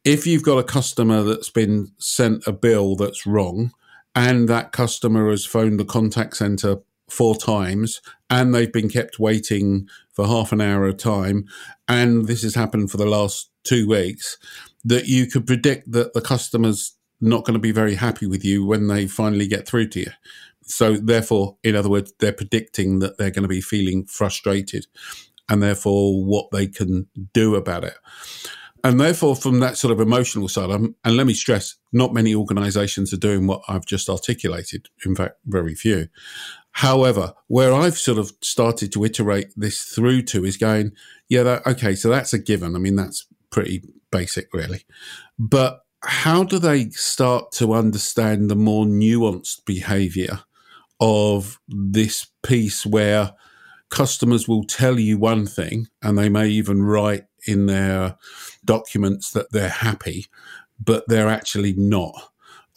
if 0.04 0.26
you've 0.26 0.42
got 0.42 0.58
a 0.58 0.64
customer 0.64 1.22
that's 1.22 1.50
been 1.50 1.92
sent 1.98 2.46
a 2.46 2.52
bill 2.52 2.96
that's 2.96 3.26
wrong, 3.26 3.72
and 4.14 4.48
that 4.48 4.72
customer 4.72 5.30
has 5.30 5.46
phoned 5.46 5.78
the 5.78 5.84
contact 5.84 6.36
center 6.36 6.78
four 7.10 7.36
times 7.36 8.00
and 8.28 8.54
they've 8.54 8.72
been 8.72 8.88
kept 8.88 9.18
waiting 9.18 9.88
for 10.12 10.26
half 10.26 10.52
an 10.52 10.60
hour 10.60 10.86
of 10.86 10.96
time. 10.96 11.44
And 11.88 12.26
this 12.26 12.42
has 12.42 12.54
happened 12.54 12.90
for 12.90 12.96
the 12.96 13.06
last 13.06 13.50
two 13.64 13.88
weeks 13.88 14.38
that 14.84 15.06
you 15.06 15.26
could 15.26 15.46
predict 15.46 15.90
that 15.92 16.14
the 16.14 16.20
customer's 16.20 16.96
not 17.20 17.44
going 17.44 17.54
to 17.54 17.60
be 17.60 17.72
very 17.72 17.94
happy 17.94 18.26
with 18.26 18.44
you 18.44 18.64
when 18.64 18.88
they 18.88 19.06
finally 19.06 19.46
get 19.46 19.66
through 19.68 19.88
to 19.88 20.00
you. 20.00 20.10
So 20.62 20.96
therefore 20.96 21.56
in 21.62 21.76
other 21.76 21.90
words 21.90 22.12
they're 22.18 22.32
predicting 22.32 23.00
that 23.00 23.18
they're 23.18 23.30
going 23.30 23.42
to 23.42 23.48
be 23.48 23.60
feeling 23.60 24.06
frustrated 24.06 24.86
and 25.48 25.62
therefore 25.62 26.24
what 26.24 26.50
they 26.52 26.66
can 26.66 27.08
do 27.32 27.56
about 27.56 27.84
it 27.84 27.94
and 28.82 29.00
therefore, 29.00 29.36
from 29.36 29.60
that 29.60 29.76
sort 29.76 29.92
of 29.92 30.00
emotional 30.00 30.48
side, 30.48 30.70
and 30.70 31.16
let 31.16 31.26
me 31.26 31.34
stress, 31.34 31.76
not 31.92 32.14
many 32.14 32.34
organizations 32.34 33.12
are 33.12 33.18
doing 33.18 33.46
what 33.46 33.62
I've 33.68 33.86
just 33.86 34.08
articulated. 34.08 34.88
In 35.04 35.14
fact, 35.14 35.36
very 35.46 35.74
few. 35.74 36.08
However, 36.72 37.34
where 37.48 37.74
I've 37.74 37.98
sort 37.98 38.18
of 38.18 38.32
started 38.40 38.92
to 38.92 39.04
iterate 39.04 39.52
this 39.56 39.82
through 39.82 40.22
to 40.22 40.44
is 40.44 40.56
going, 40.56 40.92
yeah, 41.28 41.42
that, 41.42 41.66
okay, 41.66 41.94
so 41.94 42.08
that's 42.08 42.32
a 42.32 42.38
given. 42.38 42.76
I 42.76 42.78
mean, 42.78 42.96
that's 42.96 43.26
pretty 43.50 43.82
basic, 44.10 44.52
really. 44.54 44.84
But 45.38 45.80
how 46.02 46.44
do 46.44 46.58
they 46.58 46.90
start 46.90 47.52
to 47.52 47.74
understand 47.74 48.48
the 48.48 48.56
more 48.56 48.84
nuanced 48.84 49.64
behavior 49.66 50.40
of 51.00 51.58
this 51.68 52.26
piece 52.42 52.86
where 52.86 53.32
customers 53.90 54.46
will 54.46 54.64
tell 54.64 54.98
you 54.98 55.18
one 55.18 55.46
thing 55.46 55.88
and 56.02 56.16
they 56.16 56.28
may 56.28 56.48
even 56.48 56.82
write 56.82 57.24
in 57.46 57.66
their 57.66 58.16
documents 58.64 59.32
that 59.32 59.52
they're 59.52 59.68
happy, 59.68 60.26
but 60.82 61.04
they're 61.08 61.28
actually 61.28 61.74
not? 61.74 62.14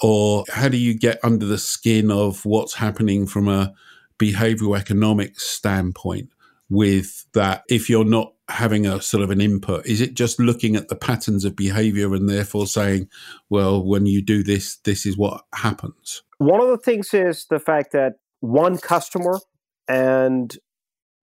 Or 0.02 0.44
how 0.52 0.70
do 0.70 0.78
you 0.78 0.94
get 0.94 1.20
under 1.24 1.46
the 1.46 1.58
skin 1.58 2.12
of 2.12 2.46
what's 2.46 2.76
happening 2.76 3.26
from 3.26 3.48
a 3.48 3.74
behavioral 4.20 4.78
economics 4.78 5.46
standpoint 5.46 6.30
with 6.70 7.26
that 7.34 7.64
if 7.70 7.90
you're 7.90 8.06
not 8.06 8.34
having 8.50 8.86
a 8.86 9.02
sort 9.02 9.24
of 9.24 9.32
an 9.32 9.40
input? 9.40 9.86
Is 9.86 10.02
it 10.02 10.14
just 10.14 10.40
looking 10.40 10.76
at 10.76 10.90
the 10.90 10.96
patterns 10.96 11.46
of 11.46 11.56
behavior 11.56 12.14
and 12.14 12.28
therefore 12.28 12.68
saying, 12.68 13.08
well, 13.50 13.84
when 13.84 14.06
you 14.06 14.22
do 14.22 14.44
this, 14.44 14.78
this 14.78 15.06
is 15.06 15.18
what 15.18 15.44
happens? 15.54 16.24
One 16.40 16.62
of 16.62 16.68
the 16.68 16.78
things 16.78 17.14
is 17.14 17.46
the 17.50 17.60
fact 17.60 17.92
that 17.94 18.14
one 18.42 18.78
customer 18.78 19.40
and 19.88 20.58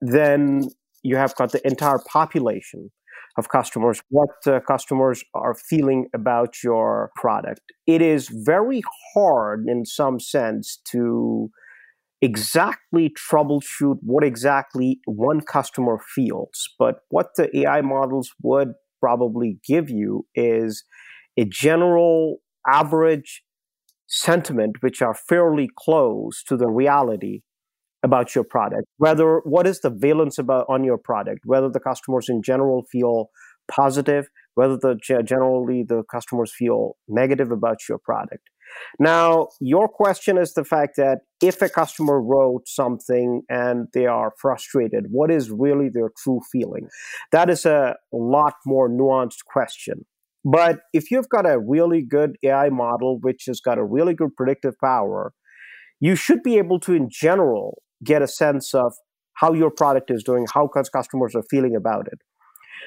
then 0.01 0.71
you 1.03 1.17
have 1.17 1.35
got 1.35 1.53
the 1.53 1.67
entire 1.67 1.99
population 1.99 2.91
of 3.37 3.49
customers, 3.49 4.01
what 4.09 4.31
uh, 4.47 4.61
customers 4.61 5.23
are 5.35 5.55
feeling 5.55 6.07
about 6.15 6.63
your 6.63 7.11
product. 7.17 7.61
It 7.87 8.03
is 8.03 8.29
very 8.29 8.83
hard 9.15 9.65
in 9.69 9.85
some 9.85 10.21
sense 10.21 10.81
to 10.93 11.51
exactly 12.23 13.11
troubleshoot 13.11 13.97
what 14.03 14.25
exactly 14.25 15.01
one 15.07 15.41
customer 15.41 15.99
feels. 16.15 16.69
But 16.79 16.97
what 17.09 17.29
the 17.37 17.57
AI 17.61 17.81
models 17.81 18.31
would 18.43 18.73
probably 19.01 19.59
give 19.67 19.89
you 19.89 20.27
is 20.35 20.85
a 21.39 21.45
general 21.45 22.39
average 22.67 23.43
sentiment, 24.07 24.77
which 24.81 25.01
are 25.01 25.15
fairly 25.15 25.69
close 25.79 26.43
to 26.45 26.57
the 26.57 26.69
reality 26.69 27.41
about 28.03 28.35
your 28.35 28.45
product 28.45 28.85
whether 28.97 29.41
what 29.45 29.67
is 29.67 29.81
the 29.81 29.91
valence 29.91 30.39
about 30.39 30.67
on 30.69 30.85
your 30.85 30.99
product 30.99 31.41
whether 31.45 31.69
the 31.69 31.81
customers 31.81 32.29
in 32.29 32.43
general 32.43 32.85
feel 32.91 33.31
positive 33.71 34.29
whether 34.55 34.77
the 34.77 34.99
generally 35.25 35.85
the 35.87 36.03
customers 36.11 36.53
feel 36.57 36.97
negative 37.09 37.51
about 37.51 37.79
your 37.89 37.99
product. 37.99 38.43
Now 38.99 39.49
your 39.61 39.89
question 39.89 40.39
is 40.39 40.55
the 40.55 40.65
fact 40.65 40.97
that 40.97 41.21
if 41.43 41.63
a 41.63 41.69
customer 41.69 42.21
wrote 42.21 42.69
something 42.69 43.43
and 43.49 43.89
they 43.95 44.07
are 44.07 44.33
frustrated 44.39 45.07
what 45.11 45.31
is 45.31 45.51
really 45.51 45.89
their 45.89 46.11
true 46.23 46.41
feeling? 46.53 46.89
That 47.33 47.51
is 47.51 47.65
a 47.65 47.97
lot 48.13 48.55
more 48.67 48.89
nuanced 48.89 49.45
question. 49.47 50.07
But 50.45 50.81
if 50.93 51.11
you've 51.11 51.29
got 51.29 51.47
a 51.47 51.59
really 51.59 52.03
good 52.03 52.37
ai 52.45 52.71
model 52.71 53.19
which 53.21 53.45
has 53.47 53.61
got 53.61 53.79
a 53.79 53.85
really 53.85 54.15
good 54.15 54.35
predictive 54.37 54.75
power 54.83 55.33
you 56.03 56.17
should 56.17 56.43
be 56.43 56.57
able 56.57 56.81
to 56.81 56.95
in 56.95 57.09
general 57.11 57.83
get 58.05 58.23
a 58.23 58.29
sense 58.29 58.75
of 58.75 58.95
how 59.35 59.53
your 59.53 59.71
product 59.71 60.11
is 60.11 60.23
doing, 60.23 60.47
how 60.53 60.69
customers 60.69 61.35
are 61.35 61.45
feeling 61.51 61.75
about 61.75 62.07
it. 62.07 62.21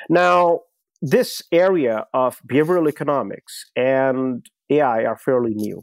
Now, 0.09 0.61
this 1.01 1.41
area 1.51 2.05
of 2.13 2.39
behavioral 2.49 2.87
economics 2.87 3.65
and 3.75 4.45
AI 4.69 5.03
are 5.05 5.17
fairly 5.17 5.53
new. 5.53 5.81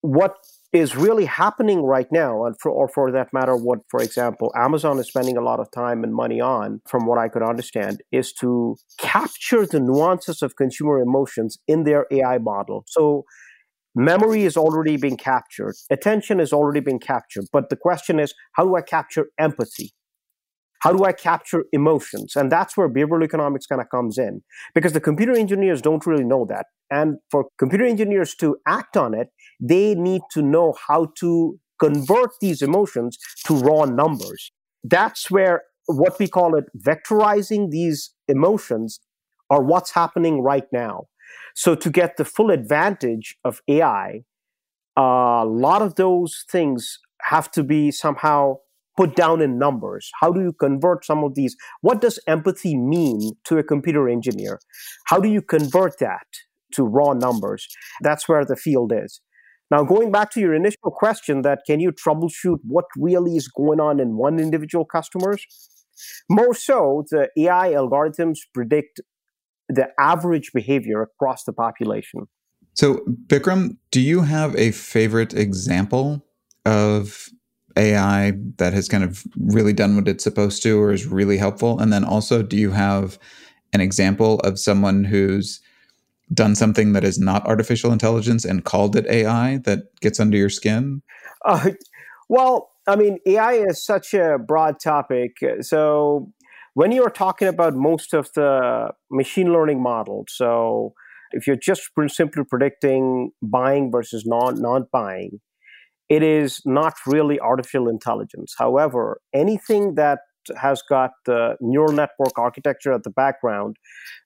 What 0.00 0.36
is 0.72 0.96
really 0.96 1.24
happening 1.24 1.82
right 1.82 2.10
now, 2.10 2.44
and 2.44 2.56
for, 2.60 2.70
or 2.70 2.88
for 2.88 3.12
that 3.12 3.32
matter, 3.32 3.56
what, 3.56 3.78
for 3.88 4.02
example, 4.02 4.52
Amazon 4.56 4.98
is 4.98 5.06
spending 5.06 5.36
a 5.36 5.40
lot 5.40 5.60
of 5.60 5.70
time 5.70 6.02
and 6.02 6.12
money 6.12 6.40
on, 6.40 6.80
from 6.86 7.06
what 7.06 7.18
I 7.18 7.28
could 7.28 7.42
understand, 7.42 8.02
is 8.10 8.32
to 8.34 8.76
capture 8.98 9.66
the 9.66 9.78
nuances 9.78 10.42
of 10.42 10.56
consumer 10.56 10.98
emotions 10.98 11.58
in 11.68 11.84
their 11.84 12.06
AI 12.10 12.38
model. 12.38 12.84
So 12.88 13.24
memory 13.94 14.44
is 14.44 14.56
already 14.56 14.96
being 14.96 15.16
captured, 15.16 15.74
attention 15.90 16.40
is 16.40 16.52
already 16.52 16.80
being 16.80 17.00
captured. 17.00 17.44
But 17.52 17.70
the 17.70 17.76
question 17.76 18.18
is, 18.18 18.34
how 18.52 18.64
do 18.64 18.76
I 18.76 18.82
capture 18.82 19.26
empathy? 19.38 19.92
How 20.80 20.92
do 20.92 21.04
I 21.04 21.12
capture 21.12 21.64
emotions? 21.72 22.36
And 22.36 22.52
that's 22.52 22.76
where 22.76 22.90
behavioral 22.90 23.24
economics 23.24 23.66
kind 23.66 23.80
of 23.80 23.88
comes 23.88 24.18
in 24.18 24.42
because 24.74 24.92
the 24.92 25.00
computer 25.00 25.34
engineers 25.34 25.80
don't 25.80 26.04
really 26.04 26.24
know 26.24 26.44
that. 26.50 26.66
And 26.90 27.16
for 27.30 27.46
computer 27.58 27.86
engineers 27.86 28.34
to 28.36 28.58
act 28.68 28.96
on 28.96 29.14
it, 29.14 29.28
they 29.58 29.94
need 29.94 30.20
to 30.32 30.42
know 30.42 30.74
how 30.86 31.08
to 31.20 31.58
convert 31.80 32.32
these 32.40 32.60
emotions 32.60 33.16
to 33.46 33.54
raw 33.54 33.86
numbers. 33.86 34.52
That's 34.82 35.30
where 35.30 35.62
what 35.86 36.18
we 36.18 36.28
call 36.28 36.54
it 36.54 36.64
vectorizing 36.78 37.70
these 37.70 38.12
emotions 38.28 39.00
are 39.50 39.62
what's 39.62 39.92
happening 39.92 40.42
right 40.42 40.64
now. 40.72 41.04
So 41.54 41.74
to 41.74 41.90
get 41.90 42.16
the 42.16 42.24
full 42.24 42.50
advantage 42.50 43.36
of 43.44 43.60
AI, 43.68 44.22
a 44.96 45.44
lot 45.46 45.82
of 45.82 45.96
those 45.96 46.44
things 46.50 46.98
have 47.22 47.50
to 47.52 47.62
be 47.62 47.90
somehow 47.90 48.56
put 48.96 49.16
down 49.16 49.40
in 49.40 49.58
numbers. 49.58 50.10
How 50.20 50.30
do 50.30 50.40
you 50.40 50.52
convert 50.52 51.04
some 51.04 51.24
of 51.24 51.34
these? 51.34 51.56
What 51.80 52.00
does 52.00 52.20
empathy 52.28 52.76
mean 52.76 53.32
to 53.44 53.58
a 53.58 53.64
computer 53.64 54.08
engineer? 54.08 54.60
How 55.06 55.18
do 55.18 55.28
you 55.28 55.42
convert 55.42 55.98
that 55.98 56.26
to 56.74 56.84
raw 56.84 57.12
numbers. 57.12 57.68
That's 58.02 58.28
where 58.28 58.44
the 58.44 58.56
field 58.56 58.92
is. 58.94 59.20
Now, 59.70 59.82
going 59.82 60.12
back 60.12 60.30
to 60.32 60.40
your 60.40 60.54
initial 60.54 60.90
question 60.90 61.42
that 61.42 61.60
can 61.66 61.80
you 61.80 61.90
troubleshoot 61.90 62.58
what 62.62 62.84
really 62.96 63.36
is 63.36 63.48
going 63.48 63.80
on 63.80 63.98
in 63.98 64.16
one 64.16 64.38
individual 64.38 64.84
customers? 64.84 65.44
More 66.28 66.54
so, 66.54 67.04
the 67.10 67.28
AI 67.38 67.70
algorithms 67.70 68.38
predict 68.52 69.00
the 69.68 69.88
average 69.98 70.52
behavior 70.52 71.02
across 71.02 71.44
the 71.44 71.52
population. 71.52 72.26
So, 72.74 73.04
Bikram, 73.26 73.76
do 73.90 74.00
you 74.00 74.22
have 74.22 74.54
a 74.56 74.72
favorite 74.72 75.32
example 75.32 76.24
of 76.66 77.28
AI 77.76 78.32
that 78.56 78.72
has 78.72 78.88
kind 78.88 79.04
of 79.04 79.24
really 79.38 79.72
done 79.72 79.96
what 79.96 80.08
it's 80.08 80.24
supposed 80.24 80.62
to 80.64 80.80
or 80.80 80.92
is 80.92 81.06
really 81.06 81.38
helpful? 81.38 81.78
And 81.78 81.92
then 81.92 82.04
also, 82.04 82.42
do 82.42 82.56
you 82.56 82.72
have 82.72 83.18
an 83.72 83.80
example 83.80 84.40
of 84.40 84.58
someone 84.58 85.04
who's 85.04 85.60
done 86.32 86.54
something 86.54 86.94
that 86.94 87.04
is 87.04 87.18
not 87.18 87.46
artificial 87.46 87.92
intelligence 87.92 88.44
and 88.44 88.64
called 88.64 88.96
it 88.96 89.06
AI 89.06 89.58
that 89.58 89.94
gets 90.00 90.18
under 90.18 90.36
your 90.36 90.48
skin? 90.48 91.02
Uh, 91.44 91.70
well, 92.28 92.70
I 92.86 92.96
mean, 92.96 93.18
AI 93.26 93.54
is 93.54 93.84
such 93.84 94.14
a 94.14 94.38
broad 94.38 94.80
topic. 94.82 95.36
So, 95.60 96.32
when 96.74 96.92
you're 96.92 97.10
talking 97.10 97.48
about 97.48 97.74
most 97.74 98.12
of 98.12 98.28
the 98.34 98.90
machine 99.10 99.52
learning 99.52 99.82
models, 99.82 100.26
so 100.28 100.92
if 101.30 101.46
you're 101.46 101.56
just 101.56 101.90
simply 102.08 102.42
predicting 102.48 103.30
buying 103.42 103.90
versus 103.90 104.24
non 104.26 104.60
not 104.60 104.90
buying, 104.92 105.40
it 106.08 106.22
is 106.22 106.60
not 106.66 106.94
really 107.06 107.40
artificial 107.40 107.88
intelligence. 107.88 108.54
However, 108.58 109.20
anything 109.32 109.94
that 109.94 110.18
has 110.60 110.82
got 110.88 111.12
the 111.24 111.56
neural 111.60 111.92
network 111.92 112.36
architecture 112.36 112.92
at 112.92 113.04
the 113.04 113.10
background 113.10 113.76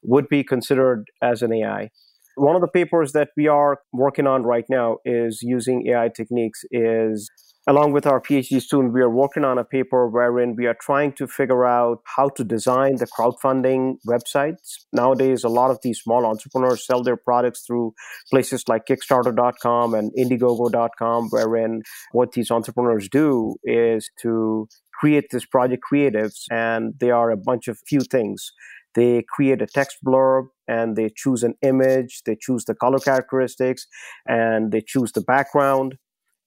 would 0.02 0.28
be 0.28 0.43
considered 0.43 1.05
as 1.23 1.43
an 1.43 1.52
AI. 1.52 1.90
One 2.35 2.55
of 2.55 2.61
the 2.61 2.69
papers 2.69 3.12
that 3.12 3.28
we 3.37 3.47
are 3.47 3.78
working 3.93 4.26
on 4.26 4.43
right 4.43 4.64
now 4.69 4.99
is 5.05 5.40
using 5.43 5.87
AI 5.88 6.09
techniques 6.09 6.64
is 6.71 7.31
along 7.68 7.92
with 7.92 8.06
our 8.06 8.18
PhD 8.18 8.62
student, 8.62 8.94
we 8.94 9.02
are 9.02 9.10
working 9.10 9.44
on 9.44 9.58
a 9.58 9.64
paper 9.64 10.08
wherein 10.08 10.56
we 10.56 10.66
are 10.66 10.76
trying 10.80 11.12
to 11.12 11.26
figure 11.26 11.66
out 11.66 12.00
how 12.16 12.30
to 12.30 12.42
design 12.42 12.96
the 12.96 13.06
crowdfunding 13.06 13.96
websites. 14.08 14.87
Nowadays, 14.90 15.44
a 15.44 15.50
lot 15.50 15.70
of 15.70 15.78
these 15.82 16.00
small 16.00 16.25
entrepreneurs 16.25 16.87
sell 16.87 17.02
their 17.02 17.18
products 17.18 17.64
through 17.66 17.92
places 18.30 18.64
like 18.68 18.87
Kickstarter.com 18.87 19.92
and 19.92 20.10
Indiegogo.com, 20.18 21.28
wherein 21.28 21.82
what 22.12 22.32
these 22.32 22.50
entrepreneurs 22.50 23.06
do 23.10 23.56
is 23.64 24.10
to 24.22 24.66
create 24.98 25.26
this 25.30 25.44
project 25.44 25.82
creatives, 25.92 26.44
and 26.50 26.94
they 26.98 27.10
are 27.10 27.30
a 27.30 27.37
bunch 27.37 27.68
of 27.68 27.78
few 27.87 28.00
things. 28.00 28.50
They 28.94 29.22
create 29.28 29.60
a 29.60 29.66
text 29.66 29.98
blurb 30.04 30.46
and 30.66 30.96
they 30.96 31.10
choose 31.14 31.42
an 31.42 31.54
image, 31.62 32.22
they 32.25 32.37
choose 32.40 32.64
the 32.64 32.75
color 32.75 32.98
characteristics, 32.98 33.87
and 34.26 34.72
they 34.72 34.80
choose 34.80 35.12
the 35.12 35.20
background 35.20 35.98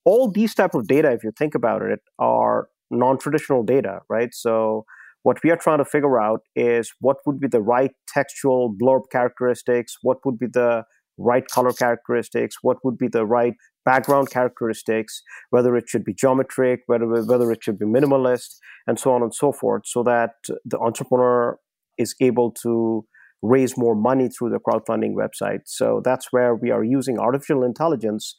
all 0.04 0.30
these 0.30 0.54
type 0.54 0.74
of 0.74 0.86
data 0.86 1.10
if 1.10 1.22
you 1.24 1.32
think 1.38 1.54
about 1.54 1.82
it 1.82 2.00
are 2.18 2.68
non-traditional 2.90 3.62
data 3.62 4.00
right? 4.08 4.34
So 4.34 4.84
what 5.22 5.38
we 5.42 5.50
are 5.50 5.56
trying 5.56 5.78
to 5.78 5.84
figure 5.84 6.20
out 6.20 6.40
is 6.56 6.92
what 7.00 7.18
would 7.26 7.38
be 7.38 7.48
the 7.48 7.60
right 7.60 7.92
textual 8.08 8.74
blurb 8.74 9.02
characteristics 9.10 9.96
what 10.02 10.18
would 10.24 10.38
be 10.38 10.46
the 10.46 10.84
right 11.18 11.46
color 11.48 11.72
characteristics 11.72 12.56
what 12.62 12.78
would 12.84 12.98
be 12.98 13.08
the 13.08 13.24
right 13.24 13.54
background 13.84 14.30
characteristics 14.30 15.22
whether 15.50 15.76
it 15.76 15.88
should 15.88 16.04
be 16.04 16.14
geometric 16.14 16.80
whether 16.86 17.06
whether 17.06 17.52
it 17.52 17.62
should 17.62 17.78
be 17.78 17.86
minimalist 17.86 18.56
and 18.86 18.98
so 18.98 19.12
on 19.12 19.22
and 19.22 19.34
so 19.34 19.52
forth 19.52 19.82
so 19.84 20.02
that 20.02 20.34
the 20.64 20.78
entrepreneur 20.78 21.58
is 21.98 22.14
able 22.20 22.50
to 22.50 23.04
raise 23.42 23.76
more 23.76 23.94
money 23.94 24.28
through 24.28 24.50
the 24.50 24.60
crowdfunding 24.60 25.14
website. 25.14 25.62
So 25.66 26.00
that's 26.04 26.32
where 26.32 26.54
we 26.54 26.70
are 26.70 26.84
using 26.84 27.18
artificial 27.18 27.64
intelligence 27.64 28.36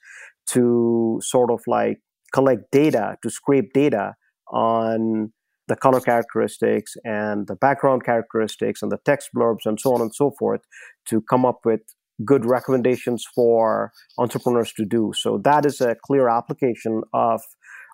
to 0.52 1.20
sort 1.22 1.52
of 1.52 1.62
like 1.68 2.00
collect 2.34 2.72
data, 2.72 3.18
to 3.22 3.30
scrape 3.30 3.74
data 3.74 4.16
on 4.52 5.32
the 5.68 5.76
color 5.76 6.02
characteristics 6.02 6.94
and 7.06 7.48
the 7.48 7.56
background 7.56 8.04
characteristics 8.04 8.82
and 8.82 8.92
the 8.92 8.98
text 9.06 9.30
blurbs 9.36 9.66
and 9.66 9.80
so 9.80 9.94
on 9.94 10.02
and 10.02 10.14
so 10.14 10.32
forth 10.38 10.62
to 11.08 11.22
come 11.22 11.46
up 11.46 11.60
with 11.64 11.82
good 12.26 12.46
recommendations 12.46 13.26
for 13.34 13.92
entrepreneurs 14.18 14.74
to 14.74 14.86
do. 14.86 15.12
So 15.16 15.40
that 15.44 15.66
is 15.66 15.82
a 15.82 15.96
clear 16.06 16.30
application 16.30 17.02
of 17.14 17.42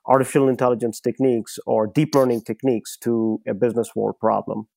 artificial 0.08 0.50
intelligence 0.50 1.00
techniques 1.00 1.60
or 1.66 1.88
deep 1.88 2.16
learning 2.16 2.42
techniques 2.42 2.98
to 3.04 3.40
a 3.48 3.54
business 3.54 3.92
world 3.96 4.16
problem. 4.20 4.68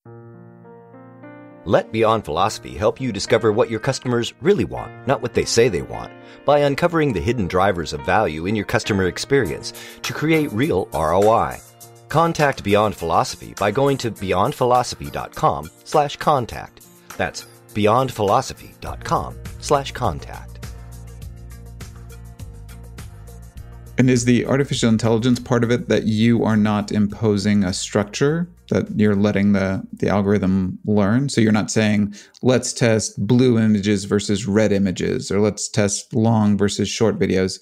Let 1.64 1.92
Beyond 1.92 2.24
Philosophy 2.24 2.74
help 2.74 3.00
you 3.00 3.12
discover 3.12 3.52
what 3.52 3.70
your 3.70 3.78
customers 3.78 4.34
really 4.40 4.64
want, 4.64 5.06
not 5.06 5.22
what 5.22 5.32
they 5.32 5.44
say 5.44 5.68
they 5.68 5.82
want, 5.82 6.12
by 6.44 6.58
uncovering 6.58 7.12
the 7.12 7.20
hidden 7.20 7.46
drivers 7.46 7.92
of 7.92 8.04
value 8.04 8.46
in 8.46 8.56
your 8.56 8.64
customer 8.64 9.06
experience 9.06 9.72
to 10.02 10.12
create 10.12 10.52
real 10.52 10.88
ROI. 10.92 11.58
Contact 12.08 12.64
Beyond 12.64 12.96
Philosophy 12.96 13.54
by 13.56 13.70
going 13.70 13.96
to 13.98 14.10
beyondphilosophy.com 14.10 15.70
slash 15.84 16.16
contact. 16.16 16.84
That's 17.16 17.46
beyondphilosophy.com 17.74 19.38
slash 19.60 19.92
contact. 19.92 20.66
And 23.98 24.10
is 24.10 24.24
the 24.24 24.46
artificial 24.46 24.88
intelligence 24.88 25.38
part 25.38 25.62
of 25.62 25.70
it 25.70 25.88
that 25.88 26.06
you 26.06 26.42
are 26.42 26.56
not 26.56 26.90
imposing 26.90 27.62
a 27.62 27.72
structure 27.72 28.48
that 28.70 28.88
you're 28.98 29.16
letting 29.16 29.52
the 29.52 29.86
the 29.92 30.08
algorithm 30.08 30.78
learn. 30.84 31.28
So 31.28 31.40
you're 31.40 31.52
not 31.52 31.70
saying 31.70 32.14
let's 32.42 32.72
test 32.72 33.24
blue 33.26 33.58
images 33.58 34.04
versus 34.04 34.46
red 34.46 34.72
images 34.72 35.30
or 35.30 35.40
let's 35.40 35.68
test 35.68 36.14
long 36.14 36.56
versus 36.56 36.88
short 36.88 37.18
videos. 37.18 37.60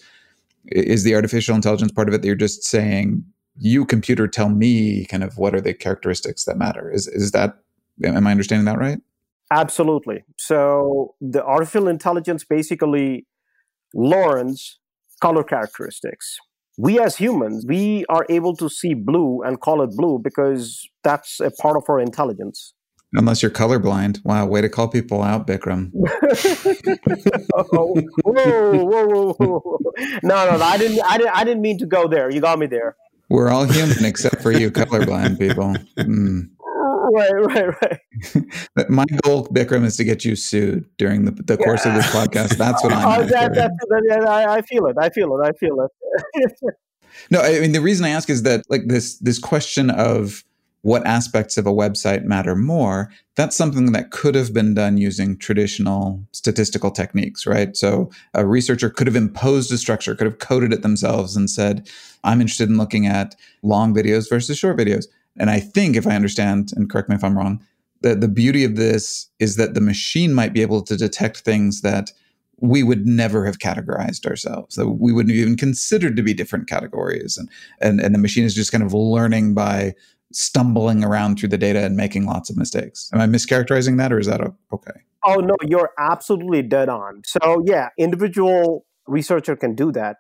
Is 0.66 1.04
the 1.04 1.14
artificial 1.14 1.54
intelligence 1.54 1.92
part 1.92 2.08
of 2.08 2.14
it 2.14 2.22
that 2.22 2.26
you're 2.26 2.36
just 2.36 2.64
saying 2.64 3.24
you 3.56 3.84
computer 3.84 4.28
tell 4.28 4.48
me 4.48 5.04
kind 5.06 5.24
of 5.24 5.36
what 5.36 5.54
are 5.54 5.60
the 5.60 5.74
characteristics 5.74 6.44
that 6.44 6.56
matter? 6.56 6.90
Is 6.90 7.06
is 7.08 7.32
that 7.32 7.58
am 8.04 8.26
I 8.26 8.30
understanding 8.30 8.66
that 8.66 8.78
right? 8.78 9.00
Absolutely. 9.50 10.22
So 10.38 11.14
the 11.20 11.44
artificial 11.44 11.88
intelligence 11.88 12.44
basically 12.44 13.26
learns 13.94 14.78
color 15.20 15.42
characteristics 15.42 16.38
we 16.78 16.98
as 16.98 17.16
humans, 17.16 17.64
we 17.66 18.04
are 18.08 18.26
able 18.28 18.56
to 18.56 18.68
see 18.68 18.94
blue 18.94 19.42
and 19.42 19.60
call 19.60 19.82
it 19.82 19.90
blue 19.96 20.18
because 20.22 20.88
that's 21.02 21.40
a 21.40 21.50
part 21.50 21.76
of 21.76 21.84
our 21.88 22.00
intelligence. 22.00 22.74
Unless 23.12 23.42
you're 23.42 23.50
colorblind. 23.50 24.24
Wow, 24.24 24.46
way 24.46 24.60
to 24.60 24.68
call 24.68 24.86
people 24.86 25.22
out, 25.22 25.46
Bikram. 25.46 25.90
oh, 27.54 28.00
whoa, 28.22 28.84
whoa, 28.84 29.32
whoa, 29.32 29.32
whoa. 29.34 29.78
No, 30.22 30.56
no, 30.56 30.64
I 30.64 30.78
didn't, 30.78 31.00
I 31.04 31.18
didn't 31.18 31.36
I 31.36 31.44
didn't 31.44 31.62
mean 31.62 31.78
to 31.78 31.86
go 31.86 32.06
there. 32.06 32.30
You 32.30 32.40
got 32.40 32.58
me 32.58 32.66
there. 32.66 32.96
We're 33.28 33.48
all 33.48 33.64
human 33.64 34.04
except 34.04 34.42
for 34.42 34.52
you 34.52 34.70
colorblind 34.70 35.38
people. 35.38 35.74
Mm. 35.96 36.50
Right, 37.12 37.32
right, 37.32 37.82
right. 37.82 38.88
My 38.88 39.04
goal, 39.22 39.46
Bikram, 39.48 39.84
is 39.84 39.96
to 39.96 40.04
get 40.04 40.24
you 40.24 40.36
sued 40.36 40.88
during 40.96 41.24
the, 41.24 41.32
the 41.32 41.56
course 41.56 41.84
yeah. 41.84 41.96
of 41.96 42.02
this 42.02 42.14
podcast. 42.14 42.56
That's 42.56 42.84
what 42.84 42.92
I'm. 42.92 43.22
Oh, 43.22 43.24
that, 43.24 43.54
that, 43.54 43.72
that, 43.88 44.26
I, 44.28 44.58
I 44.58 44.62
feel 44.62 44.86
it. 44.86 44.96
I 44.98 45.10
feel 45.10 45.36
it. 45.36 45.44
I 45.44 45.50
feel 45.58 45.80
it. 45.80 45.90
No, 47.30 47.40
I 47.40 47.60
mean 47.60 47.72
the 47.72 47.80
reason 47.80 48.04
I 48.04 48.10
ask 48.10 48.30
is 48.30 48.42
that 48.44 48.64
like 48.68 48.82
this 48.86 49.18
this 49.18 49.38
question 49.38 49.90
of 49.90 50.44
what 50.82 51.06
aspects 51.06 51.58
of 51.58 51.66
a 51.66 51.72
website 51.72 52.24
matter 52.24 52.56
more, 52.56 53.10
that's 53.36 53.56
something 53.56 53.92
that 53.92 54.10
could 54.10 54.34
have 54.34 54.54
been 54.54 54.72
done 54.74 54.96
using 54.96 55.36
traditional 55.36 56.24
statistical 56.32 56.90
techniques, 56.90 57.46
right? 57.46 57.76
So 57.76 58.10
a 58.32 58.46
researcher 58.46 58.88
could 58.88 59.06
have 59.06 59.16
imposed 59.16 59.70
a 59.72 59.78
structure, 59.78 60.14
could 60.14 60.26
have 60.26 60.38
coded 60.38 60.72
it 60.72 60.82
themselves 60.82 61.36
and 61.36 61.50
said, 61.50 61.88
I'm 62.24 62.40
interested 62.40 62.70
in 62.70 62.78
looking 62.78 63.06
at 63.06 63.36
long 63.62 63.94
videos 63.94 64.28
versus 64.28 64.58
short 64.58 64.78
videos. 64.78 65.04
And 65.36 65.50
I 65.50 65.60
think, 65.60 65.96
if 65.96 66.06
I 66.06 66.16
understand, 66.16 66.70
and 66.74 66.90
correct 66.90 67.08
me 67.08 67.14
if 67.14 67.24
I'm 67.24 67.36
wrong, 67.36 67.64
the, 68.00 68.14
the 68.14 68.28
beauty 68.28 68.64
of 68.64 68.76
this 68.76 69.28
is 69.38 69.56
that 69.56 69.74
the 69.74 69.80
machine 69.80 70.32
might 70.32 70.54
be 70.54 70.62
able 70.62 70.82
to 70.82 70.96
detect 70.96 71.40
things 71.40 71.82
that 71.82 72.10
we 72.60 72.82
would 72.82 73.06
never 73.06 73.44
have 73.44 73.58
categorized 73.58 74.26
ourselves. 74.26 74.76
That 74.76 74.88
we 74.88 75.12
wouldn't 75.12 75.34
have 75.34 75.40
even 75.40 75.56
considered 75.56 76.16
to 76.16 76.22
be 76.22 76.34
different 76.34 76.68
categories. 76.68 77.36
And, 77.36 77.48
and 77.80 78.00
and 78.00 78.14
the 78.14 78.18
machine 78.18 78.44
is 78.44 78.54
just 78.54 78.72
kind 78.72 78.84
of 78.84 78.92
learning 78.92 79.54
by 79.54 79.94
stumbling 80.32 81.04
around 81.04 81.38
through 81.38 81.48
the 81.48 81.58
data 81.58 81.84
and 81.84 81.96
making 81.96 82.26
lots 82.26 82.50
of 82.50 82.56
mistakes. 82.56 83.10
Am 83.12 83.20
i 83.20 83.26
mischaracterizing 83.26 83.98
that 83.98 84.12
or 84.12 84.18
is 84.18 84.26
that 84.26 84.40
okay? 84.72 85.00
Oh 85.24 85.36
no 85.36 85.56
you're 85.62 85.90
absolutely 85.98 86.62
dead 86.62 86.88
on. 86.88 87.22
So 87.24 87.62
yeah 87.66 87.88
individual 87.98 88.86
researcher 89.06 89.56
can 89.56 89.74
do 89.74 89.90
that. 89.92 90.16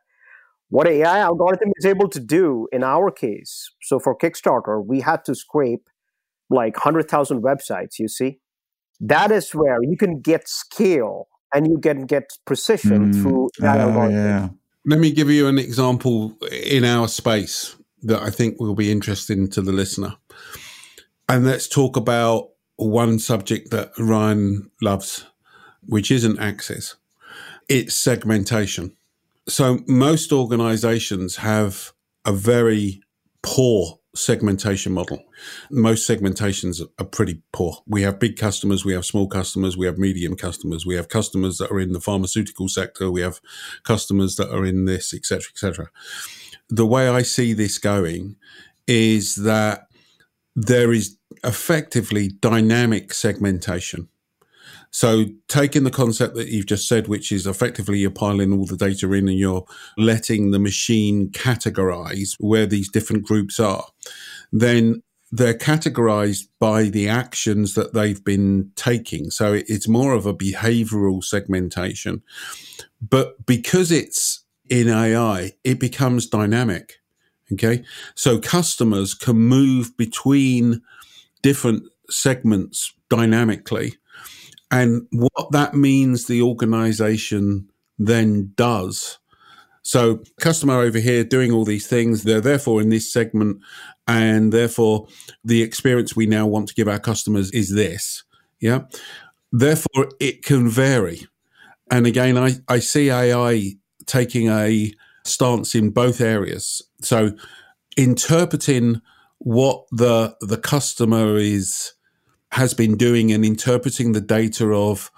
What 0.68 0.86
AI 0.86 1.18
algorithm 1.18 1.72
is 1.76 1.84
able 1.84 2.08
to 2.08 2.20
do 2.20 2.68
in 2.70 2.84
our 2.84 3.10
case, 3.10 3.70
so 3.82 3.98
for 3.98 4.16
Kickstarter, 4.16 4.84
we 4.84 5.00
had 5.00 5.24
to 5.24 5.34
scrape 5.34 5.88
like 6.48 6.76
100,000 6.76 7.42
websites, 7.42 7.98
you 7.98 8.08
see? 8.08 8.38
That 9.00 9.32
is 9.32 9.52
where 9.52 9.78
you 9.82 9.96
can 9.96 10.20
get 10.20 10.48
scale 10.48 11.28
and 11.54 11.66
you 11.66 11.78
can 11.78 12.06
get 12.06 12.30
precision 12.44 13.12
mm, 13.12 13.22
through 13.22 13.50
that 13.58 13.78
algorithm. 13.78 14.16
Yeah. 14.16 14.48
Let 14.86 14.98
me 14.98 15.12
give 15.12 15.30
you 15.30 15.46
an 15.46 15.58
example 15.58 16.36
in 16.50 16.84
our 16.84 17.08
space 17.08 17.76
that 18.02 18.22
I 18.22 18.30
think 18.30 18.58
will 18.58 18.74
be 18.74 18.90
interesting 18.90 19.48
to 19.50 19.60
the 19.60 19.72
listener. 19.72 20.14
And 21.28 21.44
let's 21.44 21.68
talk 21.68 21.96
about 21.96 22.50
one 22.76 23.18
subject 23.18 23.70
that 23.70 23.92
Ryan 23.98 24.70
loves, 24.80 25.26
which 25.86 26.10
isn't 26.10 26.38
access, 26.38 26.96
it's 27.68 27.94
segmentation. 27.94 28.96
So 29.48 29.80
most 29.86 30.32
organizations 30.32 31.36
have 31.36 31.92
a 32.24 32.32
very 32.32 33.02
poor 33.42 33.99
segmentation 34.14 34.92
model. 34.92 35.22
Most 35.70 36.08
segmentations 36.08 36.80
are 36.98 37.04
pretty 37.04 37.42
poor. 37.52 37.78
We 37.86 38.02
have 38.02 38.18
big 38.18 38.36
customers, 38.36 38.84
we 38.84 38.92
have 38.92 39.04
small 39.04 39.28
customers, 39.28 39.76
we 39.76 39.86
have 39.86 39.98
medium 39.98 40.36
customers, 40.36 40.84
we 40.84 40.96
have 40.96 41.08
customers 41.08 41.58
that 41.58 41.70
are 41.70 41.80
in 41.80 41.92
the 41.92 42.00
pharmaceutical 42.00 42.68
sector, 42.68 43.10
we 43.10 43.20
have 43.20 43.40
customers 43.84 44.36
that 44.36 44.52
are 44.52 44.64
in 44.64 44.84
this, 44.84 45.14
etc., 45.14 45.50
etc. 45.52 45.90
The 46.68 46.86
way 46.86 47.08
I 47.08 47.22
see 47.22 47.52
this 47.52 47.78
going 47.78 48.36
is 48.86 49.36
that 49.36 49.86
there 50.56 50.92
is 50.92 51.16
effectively 51.44 52.28
dynamic 52.28 53.14
segmentation. 53.14 54.08
So, 54.92 55.26
taking 55.46 55.84
the 55.84 55.90
concept 55.90 56.34
that 56.34 56.48
you've 56.48 56.66
just 56.66 56.88
said, 56.88 57.06
which 57.06 57.30
is 57.30 57.46
effectively 57.46 57.98
you're 57.98 58.10
piling 58.10 58.52
all 58.52 58.66
the 58.66 58.76
data 58.76 59.12
in 59.12 59.28
and 59.28 59.38
you're 59.38 59.64
letting 59.96 60.50
the 60.50 60.58
machine 60.58 61.30
categorize 61.30 62.34
where 62.40 62.66
these 62.66 62.90
different 62.90 63.24
groups 63.24 63.60
are, 63.60 63.84
then 64.50 65.02
they're 65.30 65.54
categorized 65.54 66.48
by 66.58 66.84
the 66.84 67.08
actions 67.08 67.74
that 67.74 67.94
they've 67.94 68.24
been 68.24 68.72
taking. 68.74 69.30
So, 69.30 69.52
it's 69.54 69.86
more 69.86 70.12
of 70.12 70.26
a 70.26 70.34
behavioral 70.34 71.22
segmentation. 71.22 72.22
But 73.00 73.46
because 73.46 73.92
it's 73.92 74.44
in 74.68 74.88
AI, 74.88 75.52
it 75.62 75.78
becomes 75.78 76.26
dynamic. 76.26 76.96
Okay. 77.52 77.84
So, 78.16 78.40
customers 78.40 79.14
can 79.14 79.36
move 79.36 79.96
between 79.96 80.82
different 81.42 81.84
segments 82.08 82.92
dynamically 83.08 83.99
and 84.70 85.06
what 85.10 85.50
that 85.52 85.74
means 85.74 86.26
the 86.26 86.42
organization 86.42 87.70
then 87.98 88.52
does. 88.56 89.18
So, 89.82 90.22
customer 90.40 90.78
over 90.80 90.98
here 90.98 91.24
doing 91.24 91.52
all 91.52 91.64
these 91.64 91.86
things, 91.86 92.22
they're 92.22 92.40
therefore 92.40 92.80
in 92.80 92.90
this 92.90 93.12
segment, 93.12 93.62
and 94.06 94.52
therefore 94.52 95.08
the 95.42 95.62
experience 95.62 96.14
we 96.14 96.26
now 96.26 96.46
want 96.46 96.68
to 96.68 96.74
give 96.74 96.88
our 96.88 96.98
customers 96.98 97.50
is 97.52 97.74
this. 97.74 98.22
Yeah. 98.60 98.82
Therefore, 99.52 100.10
it 100.20 100.44
can 100.44 100.68
vary. 100.68 101.26
And 101.90 102.06
again, 102.06 102.38
I, 102.38 102.52
I 102.68 102.78
see 102.78 103.10
AI 103.10 103.72
taking 104.06 104.48
a 104.48 104.92
stance 105.24 105.74
in 105.74 105.90
both 105.90 106.20
areas. 106.20 106.82
So, 107.00 107.32
interpreting 107.96 109.00
what 109.38 109.86
the 109.90 110.36
the 110.40 110.58
customer 110.58 111.36
is 111.36 111.94
has 112.52 112.74
been 112.74 112.96
doing 112.96 113.30
and 113.32 113.44
interpreting 113.44 114.12
the 114.12 114.20
data 114.20 114.66
of, 114.72 115.10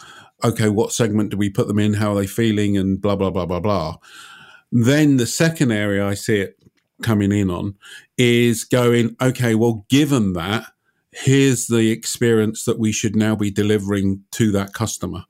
okay, 0.45 0.69
what 0.69 0.93
segment 0.93 1.31
do 1.31 1.37
we 1.37 1.51
put 1.51 1.67
them 1.67 1.79
in? 1.79 1.95
How 1.95 2.13
are 2.13 2.21
they 2.21 2.27
feeling? 2.27 2.77
And 2.77 3.01
blah, 3.01 3.17
blah, 3.17 3.31
blah, 3.31 3.47
blah, 3.47 3.61
blah. 3.61 3.97
Then 4.71 5.17
the 5.17 5.27
second 5.27 5.73
area 5.73 6.07
I 6.07 6.15
see 6.15 6.41
it 6.41 6.59
coming 7.03 7.33
in 7.33 7.51
on 7.51 7.77
is 8.17 8.65
going, 8.65 9.17
okay, 9.21 9.55
well, 9.55 9.87
given 9.89 10.35
that, 10.35 10.67
here's 11.11 11.67
the 11.67 11.91
experience 11.91 12.65
that 12.65 12.79
we 12.79 12.93
should 12.93 13.17
now 13.17 13.35
be 13.35 13.51
delivering 13.51 14.25
to 14.33 14.51
that 14.53 14.73
customer. 14.73 15.25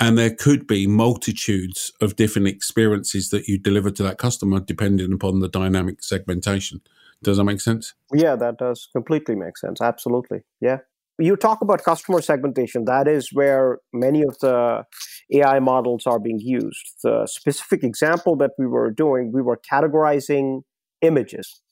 And 0.00 0.18
there 0.18 0.34
could 0.34 0.66
be 0.66 0.86
multitudes 0.86 1.92
of 2.00 2.16
different 2.16 2.48
experiences 2.48 3.30
that 3.30 3.46
you 3.46 3.58
deliver 3.58 3.90
to 3.92 4.02
that 4.02 4.18
customer 4.18 4.58
depending 4.58 5.12
upon 5.12 5.40
the 5.40 5.48
dynamic 5.48 6.02
segmentation. 6.02 6.80
Does 7.22 7.36
that 7.36 7.44
make 7.44 7.60
sense? 7.60 7.94
Yeah, 8.12 8.34
that 8.36 8.58
does 8.58 8.88
completely 8.92 9.36
make 9.36 9.56
sense. 9.56 9.80
Absolutely. 9.80 10.42
Yeah 10.60 10.78
you 11.22 11.36
talk 11.36 11.60
about 11.62 11.84
customer 11.84 12.20
segmentation. 12.20 12.84
That 12.84 13.06
is 13.06 13.30
where 13.32 13.78
many 13.92 14.22
of 14.22 14.38
the 14.40 14.84
AI 15.32 15.60
models 15.60 16.06
are 16.06 16.18
being 16.18 16.40
used. 16.40 16.96
The 17.02 17.26
specific 17.26 17.84
example 17.84 18.36
that 18.36 18.50
we 18.58 18.66
were 18.66 18.90
doing, 18.90 19.30
we 19.32 19.42
were 19.42 19.60
categorizing 19.70 20.62
images. 21.00 21.62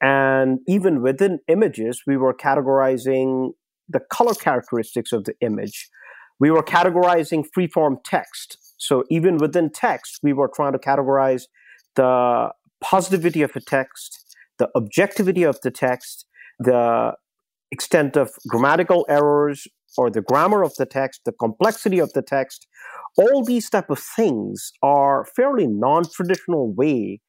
And 0.00 0.58
even 0.66 1.02
within 1.02 1.38
images, 1.48 2.02
we 2.06 2.16
were 2.16 2.34
categorizing 2.34 3.50
the 3.88 4.00
color 4.10 4.34
characteristics 4.34 5.12
of 5.12 5.24
the 5.24 5.34
image. 5.40 5.88
We 6.40 6.50
were 6.50 6.62
categorizing 6.62 7.44
freeform 7.56 7.96
text. 8.04 8.58
So 8.78 9.04
even 9.10 9.38
within 9.38 9.70
text, 9.70 10.20
we 10.22 10.32
were 10.32 10.50
trying 10.54 10.72
to 10.72 10.78
categorize 10.78 11.44
the 11.96 12.50
positivity 12.80 13.42
of 13.42 13.52
a 13.56 13.60
text, 13.60 14.36
the 14.58 14.68
objectivity 14.76 15.42
of 15.42 15.60
the 15.62 15.70
text, 15.70 16.26
the 16.58 17.12
extent 17.70 18.16
of 18.16 18.30
grammatical 18.48 19.06
errors 19.08 19.66
or 19.96 20.10
the 20.10 20.22
grammar 20.22 20.62
of 20.62 20.74
the 20.76 20.86
text, 20.86 21.22
the 21.24 21.32
complexity 21.32 21.98
of 21.98 22.12
the 22.12 22.22
text, 22.22 22.66
all 23.16 23.44
these 23.44 23.68
type 23.68 23.90
of 23.90 23.98
things 23.98 24.72
are 24.82 25.26
fairly 25.36 25.66
non-traditional 25.66 26.72
way 26.72 27.20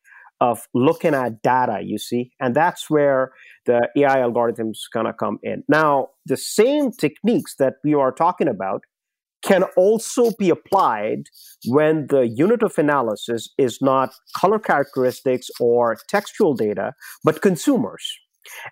of 0.42 0.68
looking 0.74 1.14
at 1.14 1.42
data, 1.42 1.80
you 1.84 1.98
see, 1.98 2.32
and 2.40 2.56
that's 2.56 2.90
where 2.90 3.32
the 3.66 3.90
AI 3.98 4.20
algorithms 4.20 4.78
gonna 4.94 5.14
come 5.14 5.38
in. 5.44 5.64
Now, 5.68 6.10
the 6.26 6.38
same 6.38 6.92
techniques 6.92 7.56
that 7.60 7.74
we 7.84 7.94
are 7.94 8.12
talking 8.12 8.48
about 8.48 8.84
can 9.44 9.64
also 9.76 10.32
be 10.38 10.50
applied 10.50 11.24
when 11.66 12.08
the 12.08 12.28
unit 12.28 12.62
of 12.64 12.78
analysis 12.78 13.50
is 13.58 13.80
not 13.82 14.14
color 14.38 14.60
characteristics 14.60 15.48
or 15.60 15.98
textual 16.08 16.54
data, 16.54 16.94
but 17.24 17.42
consumers. 17.42 18.06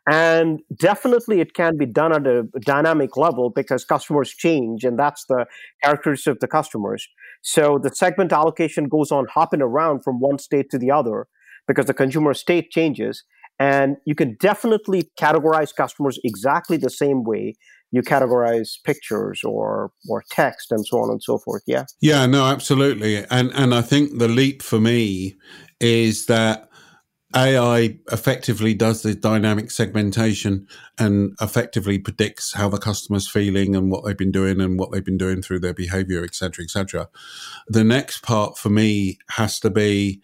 And 0.10 0.60
definitely 0.80 1.42
it 1.42 1.54
can 1.54 1.78
be 1.78 1.86
done 1.86 2.14
at 2.14 2.28
a 2.28 2.44
dynamic 2.62 3.18
level 3.18 3.50
because 3.50 3.86
customers 3.86 4.32
change, 4.32 4.84
and 4.84 4.98
that's 4.98 5.26
the 5.26 5.46
characteristics 5.84 6.28
of 6.28 6.40
the 6.40 6.48
customers. 6.48 7.08
So 7.42 7.80
the 7.82 7.94
segment 7.94 8.32
allocation 8.32 8.88
goes 8.88 9.12
on 9.12 9.26
hopping 9.34 9.62
around 9.62 10.04
from 10.04 10.20
one 10.20 10.40
state 10.40 10.70
to 10.72 10.78
the 10.78 10.92
other 10.92 11.28
because 11.68 11.86
the 11.86 11.94
consumer 11.94 12.34
state 12.34 12.72
changes. 12.72 13.24
And 13.60 13.98
you 14.06 14.14
can 14.14 14.38
definitely 14.40 15.10
categorize 15.20 15.74
customers 15.76 16.20
exactly 16.24 16.78
the 16.78 16.92
same 16.92 17.24
way 17.24 17.56
you 17.92 18.02
categorize 18.02 18.76
pictures 18.84 19.42
or 19.44 19.92
or 20.10 20.24
text 20.30 20.72
and 20.72 20.86
so 20.86 20.98
on 20.98 21.10
and 21.10 21.24
so 21.24 21.38
forth. 21.38 21.64
Yeah. 21.66 21.86
Yeah, 22.02 22.26
no, 22.26 22.46
absolutely. 22.46 23.26
And 23.30 23.52
and 23.54 23.74
I 23.74 23.82
think 23.82 24.18
the 24.18 24.28
leap 24.28 24.62
for 24.62 24.80
me 24.80 25.36
is 25.80 26.26
that 26.26 26.67
AI 27.36 27.98
effectively 28.12 28.74
does 28.74 29.02
the 29.02 29.14
dynamic 29.14 29.70
segmentation 29.70 30.66
and 30.98 31.36
effectively 31.42 32.00
predicts 32.00 32.54
how 32.54 32.70
the 32.70 32.78
customer's 32.78 33.28
feeling 33.28 33.76
and 33.76 33.92
what 33.92 34.06
they've 34.06 34.18
been 34.18 34.32
doing 34.32 34.62
and 34.62 34.80
what 34.80 34.92
they've 34.92 35.04
been 35.04 35.18
doing 35.18 35.42
through 35.42 35.60
their 35.60 35.74
behavior, 35.74 36.24
etc., 36.24 36.64
etc. 36.64 37.10
The 37.68 37.84
next 37.84 38.24
part 38.24 38.58
for 38.58 38.70
me 38.70 39.20
has 39.32 39.60
to 39.60 39.70
be 39.70 40.22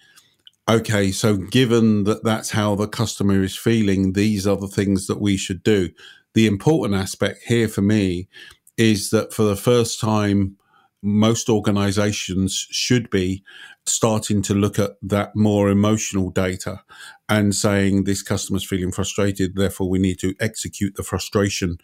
okay, 0.70 1.12
so 1.12 1.36
given 1.36 2.06
that 2.06 2.24
that's 2.24 2.52
how 2.52 2.76
the 2.76 2.88
customer 2.88 3.44
is 3.44 3.58
feeling, 3.58 4.14
these 4.14 4.48
are 4.48 4.58
the 4.58 4.68
things 4.68 5.08
that 5.08 5.20
we 5.20 5.36
should 5.36 5.62
do. 5.62 5.90
The 6.36 6.48
important 6.48 7.00
aspect 7.00 7.44
here 7.46 7.68
for 7.68 7.82
me 7.82 8.30
is 8.78 9.10
that 9.10 9.34
for 9.34 9.44
the 9.44 9.58
first 9.58 10.00
time, 10.00 10.58
most 11.04 11.50
organizations 11.50 12.66
should 12.72 13.10
be 13.10 13.44
starting 13.86 14.42
to 14.42 14.54
look 14.54 14.80
at 14.80 14.92
that 15.02 15.36
more 15.36 15.70
emotional 15.70 16.30
data 16.30 16.82
and 17.28 17.54
saying 17.54 18.04
this 18.04 18.22
customer's 18.22 18.66
feeling 18.66 18.92
frustrated, 18.92 19.56
therefore 19.56 19.90
we 19.90 20.00
need 20.00 20.20
to 20.20 20.34
execute 20.40 20.96
the 20.96 21.04
frustration 21.04 21.78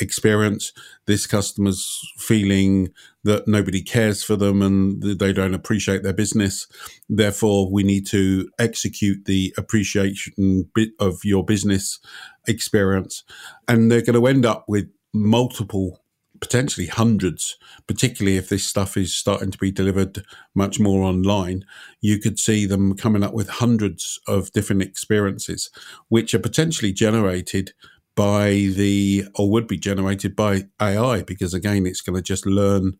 experience. 0.00 0.72
This 1.06 1.26
customer's 1.26 2.00
feeling 2.16 2.90
that 3.24 3.48
nobody 3.48 3.82
cares 3.82 4.22
for 4.22 4.36
them 4.36 4.62
and 4.62 5.02
they 5.02 5.32
don't 5.32 5.54
appreciate 5.54 6.02
their 6.02 6.12
business. 6.12 6.66
Therefore, 7.08 7.70
we 7.70 7.82
need 7.82 8.06
to 8.08 8.48
execute 8.58 9.24
the 9.24 9.52
appreciation 9.58 10.70
bit 10.74 10.90
of 10.98 11.24
your 11.24 11.44
business 11.44 11.98
experience. 12.46 13.24
And 13.66 13.90
they're 13.90 14.02
going 14.02 14.20
to 14.20 14.26
end 14.26 14.46
up 14.46 14.64
with 14.68 14.88
multiple 15.12 15.99
potentially 16.40 16.86
hundreds, 16.86 17.56
particularly 17.86 18.36
if 18.36 18.48
this 18.48 18.66
stuff 18.66 18.96
is 18.96 19.14
starting 19.14 19.50
to 19.50 19.58
be 19.58 19.70
delivered 19.70 20.24
much 20.54 20.80
more 20.80 21.02
online, 21.02 21.64
you 22.00 22.18
could 22.18 22.38
see 22.38 22.66
them 22.66 22.96
coming 22.96 23.22
up 23.22 23.34
with 23.34 23.48
hundreds 23.48 24.18
of 24.26 24.50
different 24.52 24.82
experiences, 24.82 25.70
which 26.08 26.34
are 26.34 26.38
potentially 26.38 26.92
generated 26.92 27.72
by 28.16 28.50
the, 28.50 29.24
or 29.36 29.50
would 29.50 29.66
be 29.66 29.78
generated 29.78 30.34
by 30.34 30.64
AI, 30.80 31.22
because 31.22 31.54
again, 31.54 31.86
it's 31.86 32.00
going 32.00 32.16
to 32.16 32.22
just 32.22 32.46
learn 32.46 32.98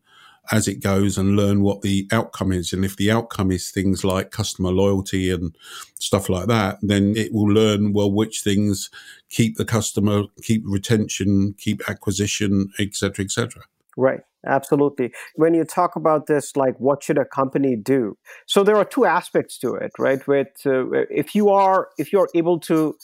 as 0.51 0.67
it 0.67 0.81
goes 0.81 1.17
and 1.17 1.35
learn 1.35 1.61
what 1.61 1.81
the 1.81 2.07
outcome 2.11 2.51
is. 2.51 2.73
And 2.73 2.83
if 2.83 2.95
the 2.95 3.11
outcome 3.11 3.51
is 3.51 3.69
things 3.69 4.03
like 4.03 4.31
customer 4.31 4.71
loyalty 4.71 5.29
and 5.29 5.55
stuff 5.99 6.29
like 6.29 6.47
that, 6.47 6.79
then 6.81 7.13
it 7.15 7.31
will 7.33 7.51
learn, 7.51 7.93
well, 7.93 8.11
which 8.11 8.41
things 8.41 8.89
keep 9.29 9.57
the 9.57 9.65
customer, 9.65 10.23
keep 10.41 10.63
retention, 10.65 11.53
keep 11.57 11.87
acquisition, 11.87 12.71
etc., 12.79 13.25
etc. 13.25 13.63
Right. 13.97 14.21
Absolutely. 14.45 15.13
When 15.35 15.53
you 15.53 15.63
talk 15.63 15.95
about 15.95 16.25
this, 16.25 16.55
like 16.55 16.75
what 16.79 17.03
should 17.03 17.19
a 17.19 17.25
company 17.25 17.75
do? 17.75 18.17
So 18.47 18.63
there 18.63 18.75
are 18.75 18.85
two 18.85 19.05
aspects 19.05 19.57
to 19.59 19.75
it, 19.75 19.91
right? 19.99 20.25
With 20.27 20.47
uh, 20.65 20.89
if 21.11 21.35
you 21.35 21.49
are 21.49 21.89
if 21.99 22.11
you're 22.11 22.29
able 22.33 22.59
to 22.61 22.95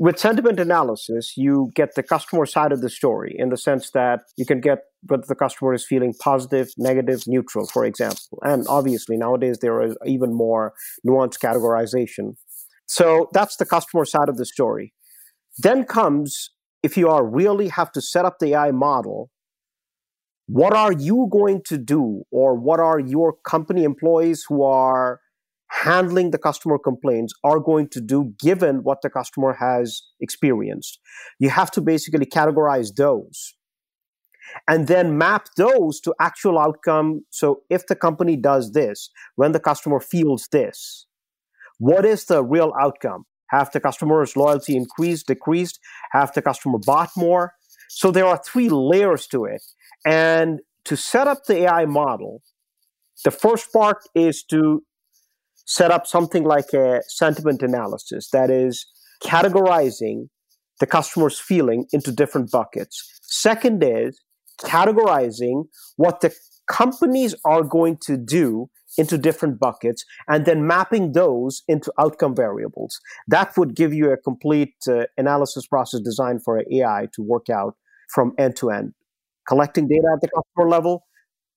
with 0.00 0.18
sentiment 0.18 0.58
analysis, 0.58 1.34
you 1.36 1.70
get 1.74 1.94
the 1.94 2.02
customer 2.02 2.46
side 2.46 2.72
of 2.72 2.80
the 2.80 2.88
story 2.88 3.36
in 3.38 3.50
the 3.50 3.58
sense 3.58 3.90
that 3.90 4.20
you 4.38 4.46
can 4.46 4.58
get 4.58 4.78
whether 5.02 5.24
the 5.28 5.34
customer 5.34 5.74
is 5.74 5.84
feeling 5.84 6.14
positive, 6.18 6.70
negative, 6.78 7.24
neutral, 7.26 7.66
for 7.66 7.84
example. 7.84 8.38
And 8.40 8.64
obviously, 8.66 9.18
nowadays 9.18 9.58
there 9.60 9.82
is 9.82 9.94
even 10.06 10.32
more 10.32 10.72
nuanced 11.06 11.38
categorization. 11.38 12.36
So 12.86 13.28
that's 13.34 13.56
the 13.56 13.66
customer 13.66 14.06
side 14.06 14.30
of 14.30 14.38
the 14.38 14.46
story. 14.46 14.94
Then 15.58 15.84
comes 15.84 16.48
if 16.82 16.96
you 16.96 17.10
are 17.10 17.22
really 17.24 17.68
have 17.68 17.92
to 17.92 18.00
set 18.00 18.24
up 18.24 18.38
the 18.40 18.54
AI 18.54 18.70
model, 18.70 19.30
what 20.46 20.72
are 20.72 20.92
you 20.92 21.28
going 21.30 21.60
to 21.66 21.76
do, 21.76 22.22
or 22.32 22.58
what 22.58 22.80
are 22.80 22.98
your 22.98 23.34
company 23.46 23.84
employees 23.84 24.46
who 24.48 24.62
are 24.62 25.20
handling 25.70 26.30
the 26.30 26.38
customer 26.38 26.78
complaints 26.78 27.32
are 27.44 27.60
going 27.60 27.88
to 27.88 28.00
do 28.00 28.34
given 28.38 28.82
what 28.82 29.02
the 29.02 29.10
customer 29.10 29.54
has 29.54 30.02
experienced? 30.20 30.98
You 31.38 31.50
have 31.50 31.70
to 31.72 31.80
basically 31.80 32.26
categorize 32.26 32.94
those 32.94 33.54
and 34.68 34.88
then 34.88 35.16
map 35.16 35.46
those 35.56 36.00
to 36.00 36.14
actual 36.20 36.58
outcome. 36.58 37.24
So 37.30 37.62
if 37.70 37.86
the 37.86 37.96
company 37.96 38.36
does 38.36 38.72
this, 38.72 39.10
when 39.36 39.52
the 39.52 39.60
customer 39.60 40.00
feels 40.00 40.48
this, 40.50 41.06
what 41.78 42.04
is 42.04 42.24
the 42.24 42.42
real 42.42 42.72
outcome? 42.78 43.24
Have 43.50 43.70
the 43.72 43.80
customer's 43.80 44.36
loyalty 44.36 44.76
increased, 44.76 45.26
decreased? 45.26 45.80
Have 46.12 46.32
the 46.32 46.42
customer 46.42 46.78
bought 46.78 47.10
more? 47.16 47.54
So 47.88 48.10
there 48.10 48.26
are 48.26 48.40
three 48.44 48.68
layers 48.68 49.26
to 49.28 49.44
it. 49.44 49.62
And 50.04 50.60
to 50.84 50.96
set 50.96 51.26
up 51.26 51.44
the 51.46 51.62
AI 51.62 51.86
model, 51.86 52.42
the 53.24 53.30
first 53.30 53.72
part 53.72 53.98
is 54.14 54.42
to 54.44 54.82
set 55.70 55.92
up 55.92 56.04
something 56.04 56.42
like 56.42 56.72
a 56.72 57.00
sentiment 57.06 57.62
analysis 57.62 58.28
that 58.32 58.50
is 58.50 58.84
categorizing 59.22 60.28
the 60.80 60.86
customer's 60.86 61.38
feeling 61.38 61.86
into 61.92 62.10
different 62.10 62.50
buckets. 62.50 63.20
Second 63.22 63.80
is 63.84 64.20
categorizing 64.62 65.66
what 65.96 66.22
the 66.22 66.34
companies 66.68 67.36
are 67.44 67.62
going 67.62 67.96
to 68.02 68.16
do 68.16 68.68
into 68.98 69.16
different 69.16 69.60
buckets 69.60 70.04
and 70.26 70.44
then 70.44 70.66
mapping 70.66 71.12
those 71.12 71.62
into 71.68 71.92
outcome 72.00 72.34
variables. 72.34 72.98
That 73.28 73.56
would 73.56 73.76
give 73.76 73.94
you 73.94 74.10
a 74.10 74.16
complete 74.16 74.74
uh, 74.88 75.04
analysis 75.16 75.68
process 75.68 76.00
designed 76.00 76.42
for 76.42 76.64
AI 76.72 77.06
to 77.14 77.22
work 77.22 77.48
out 77.48 77.76
from 78.12 78.32
end 78.38 78.56
to 78.56 78.70
end, 78.70 78.92
collecting 79.46 79.86
data 79.86 80.08
at 80.14 80.20
the 80.20 80.28
customer 80.34 80.68
level 80.68 81.04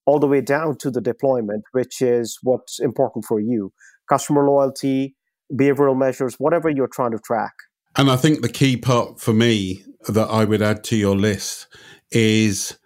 all 0.06 0.20
the 0.20 0.28
way 0.28 0.40
down 0.40 0.76
to 0.76 0.90
the 0.90 1.00
deployment, 1.00 1.64
which 1.72 2.00
is 2.00 2.38
what's 2.42 2.78
important 2.78 3.24
for 3.24 3.40
you 3.40 3.72
customer 4.08 4.46
loyalty, 4.46 5.14
behavioral 5.52 5.96
measures, 5.96 6.34
whatever 6.38 6.68
you're 6.68 6.88
trying 6.88 7.12
to 7.12 7.18
track. 7.18 7.52
And 7.96 8.10
I 8.10 8.16
think 8.16 8.42
the 8.42 8.48
key 8.48 8.76
part 8.76 9.20
for 9.20 9.32
me 9.32 9.84
that 10.08 10.28
I 10.28 10.44
would 10.44 10.62
add 10.62 10.84
to 10.84 10.96
your 10.96 11.16
list 11.16 11.68
is 12.10 12.76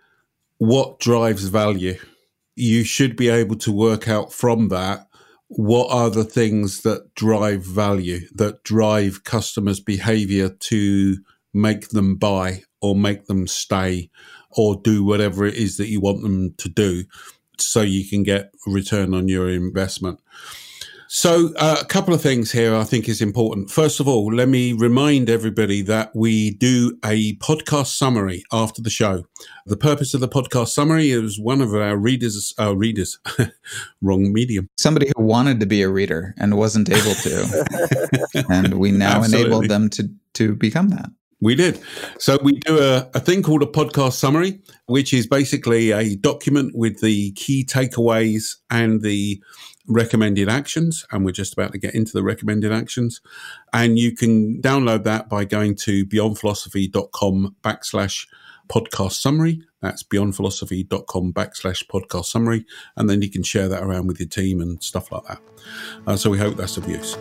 what 0.59 1.01
drives 1.01 1.45
value. 1.49 1.99
You 2.57 2.85
should 2.85 3.17
be 3.17 3.29
able 3.29 3.57
to 3.57 3.73
work 3.73 4.09
out 4.09 4.33
from 4.33 4.69
that 4.69 5.09
what 5.49 5.91
are 5.91 6.11
the 6.11 6.25
things 6.25 6.83
that 6.83 7.15
drive 7.15 7.65
value, 7.65 8.21
that 8.35 8.63
drive 8.65 9.25
customers' 9.25 9.81
behavior 9.81 10.51
to 10.51 11.17
make 11.55 11.89
them 11.89 12.17
buy 12.17 12.63
or 12.83 12.95
make 12.95 13.27
them 13.27 13.47
stay 13.47 14.11
or 14.51 14.77
do 14.77 15.03
whatever 15.03 15.47
it 15.47 15.55
is 15.55 15.79
that 15.79 15.89
you 15.89 16.01
want 16.01 16.23
them 16.23 16.53
to 16.59 16.69
do 16.69 17.05
so 17.59 17.81
you 17.81 18.09
can 18.09 18.23
get 18.23 18.51
return 18.67 19.15
on 19.15 19.29
your 19.29 19.49
investment. 19.49 20.21
So, 21.11 21.55
uh, 21.57 21.79
a 21.81 21.87
couple 21.87 22.13
of 22.13 22.21
things 22.21 22.53
here 22.53 22.75
I 22.75 22.85
think 22.85 23.09
is 23.09 23.23
important. 23.23 23.71
First 23.71 23.99
of 23.99 24.07
all, 24.07 24.27
let 24.33 24.47
me 24.47 24.75
remind 24.75 25.31
everybody 25.31 25.81
that 25.83 26.15
we 26.15 26.51
do 26.51 26.99
a 27.03 27.35
podcast 27.37 27.87
summary 27.97 28.45
after 28.53 28.83
the 28.83 28.91
show. 28.91 29.25
The 29.65 29.79
purpose 29.79 30.13
of 30.13 30.21
the 30.21 30.29
podcast 30.29 30.69
summary 30.69 31.11
is 31.11 31.41
one 31.41 31.63
of 31.63 31.75
our 31.75 31.97
readers, 31.97 32.53
our 32.59 32.77
readers, 32.77 33.19
wrong 34.03 34.35
medium. 34.35 34.69
Somebody 34.77 35.11
who 35.17 35.23
wanted 35.25 35.61
to 35.61 35.67
be 35.67 35.81
a 35.81 35.89
reader 35.89 36.35
and 36.37 36.59
wasn't 36.59 36.91
able 36.91 37.15
to, 37.15 38.45
and 38.51 38.75
we 38.75 38.93
now 38.93 39.21
Absolutely. 39.21 39.47
enabled 39.47 39.69
them 39.71 39.89
to 39.91 40.11
to 40.35 40.55
become 40.57 40.91
that. 40.91 41.09
We 41.41 41.55
did. 41.55 41.81
So 42.19 42.37
we 42.43 42.53
do 42.53 42.81
a, 42.81 43.09
a 43.15 43.21
thing 43.21 43.43
called 43.43 43.63
a 43.63 43.67
podcast 43.67 44.15
summary, 44.15 44.61
which 44.87 45.15
is 45.15 45.27
basically 45.27 45.93
a 45.93 46.17
document 46.17 46.73
with 46.75 47.01
the 47.01 47.31
key 47.33 47.65
takeaways 47.65 48.57
and 48.71 49.03
the 49.03 49.41
recommended 49.89 50.49
actions, 50.49 51.05
and 51.11 51.25
we're 51.25 51.33
just 51.33 51.55
about 51.55 51.73
to 51.73 51.79
get 51.79 51.95
into 51.95 52.13
the 52.13 52.23
recommended 52.23 52.73
actions. 52.73 53.21
And 53.73 53.99
you 53.99 54.15
can 54.15 54.61
download 54.61 55.05
that 55.05 55.29
by 55.29 55.45
going 55.45 55.77
to 55.77 56.05
beyondphilosophy.com 56.07 57.57
backslash 57.63 58.27
podcast 58.69 59.13
summary. 59.13 59.63
That's 59.81 60.03
beyondphilosophy.com 60.03 61.33
backslash 61.33 61.87
podcast 61.87 62.27
summary. 62.27 62.67
And 62.97 63.09
then 63.09 63.23
you 63.23 63.31
can 63.31 63.43
share 63.43 63.69
that 63.69 63.83
around 63.83 64.07
with 64.07 64.21
your 64.21 64.29
team 64.29 64.61
and 64.61 64.83
stuff 64.83 65.11
like 65.11 65.25
that. 65.25 65.41
Uh, 66.07 66.17
so 66.17 66.31
we 66.31 66.39
hope 66.39 66.57
that's 66.57 66.77
of 66.77 66.89
use. 66.89 67.17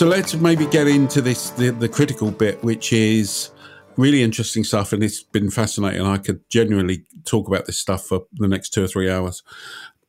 So 0.00 0.06
let's 0.06 0.34
maybe 0.36 0.64
get 0.64 0.88
into 0.88 1.20
this 1.20 1.50
the, 1.50 1.68
the 1.72 1.86
critical 1.86 2.30
bit, 2.30 2.64
which 2.64 2.90
is 2.90 3.50
really 3.98 4.22
interesting 4.22 4.64
stuff, 4.64 4.94
and 4.94 5.04
it's 5.04 5.22
been 5.22 5.50
fascinating. 5.50 6.00
I 6.00 6.16
could 6.16 6.40
genuinely 6.48 7.04
talk 7.26 7.46
about 7.46 7.66
this 7.66 7.78
stuff 7.78 8.06
for 8.06 8.22
the 8.32 8.48
next 8.48 8.70
two 8.70 8.82
or 8.82 8.86
three 8.86 9.10
hours, 9.10 9.42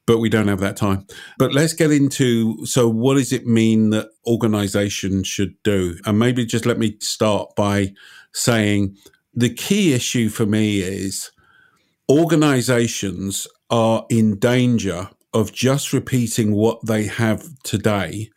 but 0.06 0.20
we 0.20 0.30
don't 0.30 0.48
have 0.48 0.62
that 0.62 0.78
time. 0.78 1.06
But 1.38 1.54
let's 1.54 1.74
get 1.74 1.92
into 1.92 2.66
so 2.66 2.88
what 2.88 3.16
does 3.16 3.34
it 3.34 3.46
mean 3.46 3.90
that 3.90 4.08
organization 4.26 5.26
should 5.26 5.62
do? 5.62 5.98
And 6.06 6.18
maybe 6.18 6.46
just 6.46 6.66
let 6.66 6.80
me 6.80 6.96
start 7.02 7.54
by 7.58 7.92
saying 8.34 8.96
the 9.34 9.54
key 9.54 9.92
issue 9.92 10.30
for 10.30 10.46
me 10.46 10.80
is 10.80 11.32
organizations 12.10 13.46
are 13.70 14.06
in 14.10 14.40
danger 14.40 15.10
of 15.34 15.52
just 15.52 15.92
repeating 15.92 16.54
what 16.54 16.80
they 16.86 17.08
have 17.08 17.44
today 17.64 18.30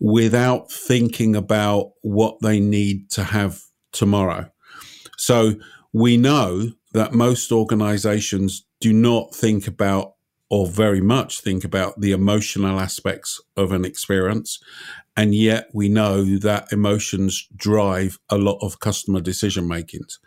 without 0.00 0.72
thinking 0.72 1.36
about 1.36 1.92
what 2.00 2.40
they 2.40 2.58
need 2.58 3.10
to 3.10 3.22
have 3.22 3.60
tomorrow. 3.92 4.50
So 5.18 5.54
we 5.92 6.16
know 6.16 6.72
that 6.92 7.12
most 7.12 7.52
organizations 7.52 8.64
do 8.80 8.92
not 8.92 9.34
think 9.34 9.66
about 9.66 10.14
or 10.48 10.66
very 10.66 11.00
much 11.00 11.40
think 11.40 11.62
about 11.64 12.00
the 12.00 12.10
emotional 12.10 12.80
aspects 12.80 13.40
of 13.56 13.70
an 13.70 13.84
experience. 13.84 14.58
And 15.16 15.34
yet 15.34 15.68
we 15.72 15.88
know 15.88 16.24
that 16.38 16.72
emotions 16.72 17.46
drive 17.54 18.18
a 18.28 18.38
lot 18.38 18.58
of 18.60 18.80
customer 18.80 19.20
decision 19.20 19.68
makings. 19.68 20.18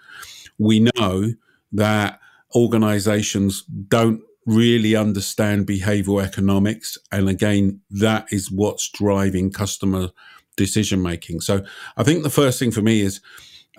We 0.57 0.87
know 0.95 1.33
that 1.73 2.19
organizations 2.55 3.63
don't 3.63 4.21
really 4.45 4.95
understand 4.95 5.67
behavioral 5.67 6.23
economics. 6.23 6.97
And 7.11 7.29
again, 7.29 7.81
that 7.89 8.27
is 8.31 8.51
what's 8.51 8.89
driving 8.89 9.51
customer 9.51 10.09
decision 10.55 11.01
making. 11.01 11.41
So 11.41 11.63
I 11.97 12.03
think 12.03 12.23
the 12.23 12.29
first 12.29 12.59
thing 12.59 12.71
for 12.71 12.81
me 12.81 13.01
is 13.01 13.21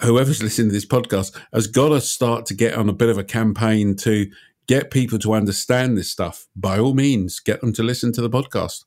whoever's 0.00 0.42
listening 0.42 0.68
to 0.68 0.74
this 0.74 0.86
podcast 0.86 1.38
has 1.52 1.66
got 1.66 1.90
to 1.90 2.00
start 2.00 2.46
to 2.46 2.54
get 2.54 2.74
on 2.74 2.88
a 2.88 2.94
bit 2.94 3.08
of 3.08 3.18
a 3.18 3.24
campaign 3.24 3.96
to 3.96 4.30
get 4.66 4.90
people 4.90 5.18
to 5.18 5.34
understand 5.34 5.96
this 5.96 6.10
stuff. 6.10 6.46
By 6.56 6.78
all 6.78 6.94
means, 6.94 7.40
get 7.40 7.60
them 7.60 7.72
to 7.74 7.82
listen 7.82 8.12
to 8.12 8.22
the 8.22 8.30
podcast. 8.30 8.84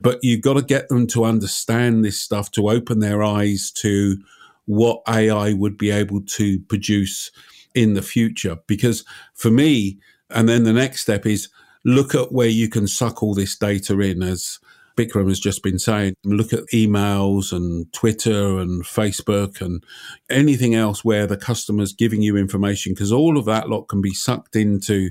But 0.00 0.20
you've 0.22 0.42
got 0.42 0.54
to 0.54 0.62
get 0.62 0.88
them 0.88 1.06
to 1.08 1.24
understand 1.24 2.04
this 2.04 2.20
stuff 2.20 2.50
to 2.52 2.70
open 2.70 3.00
their 3.00 3.22
eyes 3.22 3.72
to 3.78 4.18
what 4.66 5.02
AI 5.08 5.52
would 5.52 5.78
be 5.78 5.90
able 5.90 6.22
to 6.22 6.60
produce 6.60 7.30
in 7.74 7.94
the 7.94 8.02
future. 8.02 8.58
Because 8.66 9.04
for 9.34 9.50
me, 9.50 9.98
and 10.30 10.48
then 10.48 10.64
the 10.64 10.72
next 10.72 11.02
step 11.02 11.26
is 11.26 11.48
look 11.84 12.14
at 12.14 12.32
where 12.32 12.48
you 12.48 12.68
can 12.68 12.86
suck 12.86 13.22
all 13.22 13.34
this 13.34 13.56
data 13.56 13.98
in, 14.00 14.22
as 14.22 14.58
Bikram 14.96 15.28
has 15.28 15.38
just 15.38 15.62
been 15.62 15.78
saying. 15.78 16.14
Look 16.24 16.52
at 16.52 16.66
emails 16.72 17.52
and 17.52 17.92
Twitter 17.92 18.58
and 18.58 18.82
Facebook 18.82 19.60
and 19.60 19.84
anything 20.30 20.74
else 20.74 21.04
where 21.04 21.26
the 21.26 21.36
customer's 21.36 21.92
giving 21.92 22.22
you 22.22 22.36
information, 22.36 22.92
because 22.92 23.12
all 23.12 23.36
of 23.36 23.44
that 23.44 23.68
lot 23.68 23.88
can 23.88 24.00
be 24.00 24.14
sucked 24.14 24.56
into 24.56 25.10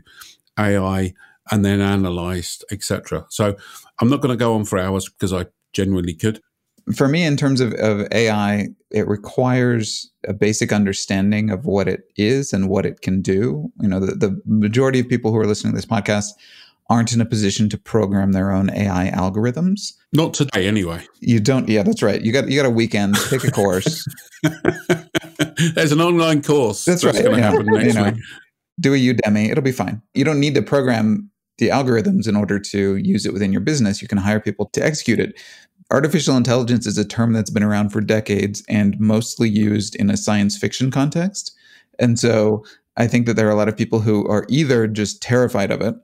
AI 0.57 1.13
and 1.51 1.63
then 1.63 1.81
analyzed, 1.81 2.65
etc. 2.71 3.25
So 3.29 3.55
I'm 3.99 4.09
not 4.09 4.21
going 4.21 4.31
to 4.31 4.43
go 4.43 4.55
on 4.55 4.65
for 4.65 4.79
hours 4.79 5.07
because 5.07 5.31
I 5.31 5.45
genuinely 5.73 6.15
could 6.15 6.41
for 6.93 7.07
me, 7.07 7.23
in 7.23 7.35
terms 7.37 7.61
of, 7.61 7.73
of 7.73 8.07
AI, 8.11 8.67
it 8.91 9.07
requires 9.07 10.11
a 10.27 10.33
basic 10.33 10.71
understanding 10.71 11.49
of 11.49 11.65
what 11.65 11.87
it 11.87 12.03
is 12.15 12.53
and 12.53 12.69
what 12.69 12.85
it 12.85 13.01
can 13.01 13.21
do. 13.21 13.71
You 13.81 13.87
know, 13.87 13.99
the, 13.99 14.13
the 14.13 14.41
majority 14.45 14.99
of 14.99 15.09
people 15.09 15.31
who 15.31 15.37
are 15.37 15.47
listening 15.47 15.73
to 15.73 15.77
this 15.77 15.85
podcast 15.85 16.31
aren't 16.89 17.11
in 17.13 17.19
a 17.19 17.25
position 17.25 17.67
to 17.69 17.77
program 17.77 18.33
their 18.33 18.51
own 18.51 18.69
AI 18.69 19.11
algorithms. 19.15 19.93
Not 20.13 20.35
today, 20.35 20.67
anyway. 20.67 21.05
You 21.19 21.39
don't. 21.39 21.67
Yeah, 21.67 21.81
that's 21.81 22.03
right. 22.03 22.21
You 22.21 22.31
got 22.31 22.49
you 22.49 22.61
got 22.61 22.67
a 22.67 22.71
weekend. 22.71 23.15
Pick 23.29 23.43
a 23.43 23.51
course. 23.51 24.07
There's 25.73 25.91
an 25.91 26.01
online 26.01 26.43
course. 26.43 26.85
That's, 26.85 27.01
that's 27.01 27.17
right. 27.17 27.25
Going 27.25 27.37
to 27.37 27.43
happen 27.43 27.65
next 27.65 27.87
you 27.87 27.93
know, 27.93 28.11
week. 28.11 28.23
Do 28.79 28.93
a 28.93 28.97
Udemy. 28.97 29.49
It'll 29.49 29.63
be 29.63 29.71
fine. 29.71 30.01
You 30.13 30.23
don't 30.23 30.39
need 30.39 30.53
to 30.55 30.61
program 30.61 31.31
the 31.57 31.69
algorithms 31.69 32.27
in 32.27 32.35
order 32.35 32.59
to 32.59 32.97
use 32.97 33.25
it 33.25 33.33
within 33.33 33.51
your 33.51 33.61
business. 33.61 34.01
You 34.01 34.07
can 34.07 34.17
hire 34.17 34.39
people 34.39 34.67
to 34.73 34.85
execute 34.85 35.19
it. 35.19 35.41
Artificial 35.91 36.35
intelligence 36.35 36.87
is 36.87 36.97
a 36.97 37.05
term 37.05 37.33
that's 37.33 37.51
been 37.51 37.63
around 37.63 37.89
for 37.89 38.01
decades 38.01 38.63
and 38.67 38.99
mostly 38.99 39.49
used 39.49 39.95
in 39.95 40.09
a 40.09 40.17
science 40.17 40.57
fiction 40.57 40.89
context. 40.89 41.55
And 41.99 42.19
so 42.19 42.65
I 42.97 43.07
think 43.07 43.25
that 43.25 43.35
there 43.35 43.47
are 43.47 43.51
a 43.51 43.55
lot 43.55 43.69
of 43.69 43.77
people 43.77 43.99
who 43.99 44.27
are 44.27 44.45
either 44.49 44.87
just 44.87 45.21
terrified 45.21 45.71
of 45.71 45.81
it 45.81 45.95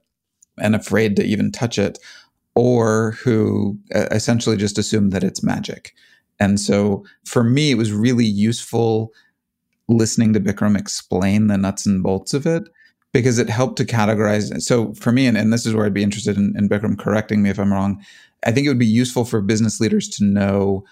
and 0.60 0.76
afraid 0.76 1.16
to 1.16 1.24
even 1.24 1.52
touch 1.52 1.80
it, 1.80 1.98
or 2.54 3.12
who 3.24 3.80
essentially 3.94 4.58
just 4.58 4.78
assume 4.78 5.10
that 5.12 5.24
it's 5.24 5.42
magic. 5.42 5.96
And 6.40 6.60
so 6.60 7.06
for 7.26 7.44
me, 7.44 7.72
it 7.72 7.76
was 7.76 7.94
really 7.94 8.26
useful 8.26 9.14
listening 9.88 10.34
to 10.34 10.40
Bikram 10.40 10.78
explain 10.78 11.48
the 11.48 11.58
nuts 11.58 11.86
and 11.86 12.04
bolts 12.04 12.34
of 12.34 12.46
it 12.46 12.64
because 13.14 13.40
it 13.40 13.50
helped 13.50 13.78
to 13.78 13.86
categorize. 13.86 14.62
So 14.62 14.94
for 14.94 15.12
me, 15.12 15.28
and, 15.28 15.38
and 15.38 15.52
this 15.52 15.66
is 15.66 15.74
where 15.74 15.86
I'd 15.86 15.94
be 15.94 16.04
interested 16.04 16.38
in, 16.38 16.54
in 16.58 16.70
Bikram 16.70 17.00
correcting 17.00 17.42
me 17.42 17.50
if 17.50 17.60
I'm 17.60 17.74
wrong, 17.74 18.04
I 18.46 18.52
think 18.52 18.66
it 18.66 18.70
would 18.70 18.80
be 18.80 18.86
useful 18.86 19.26
for 19.26 19.42
business 19.42 19.80
leaders 19.80 20.08
to 20.10 20.24
know 20.24 20.84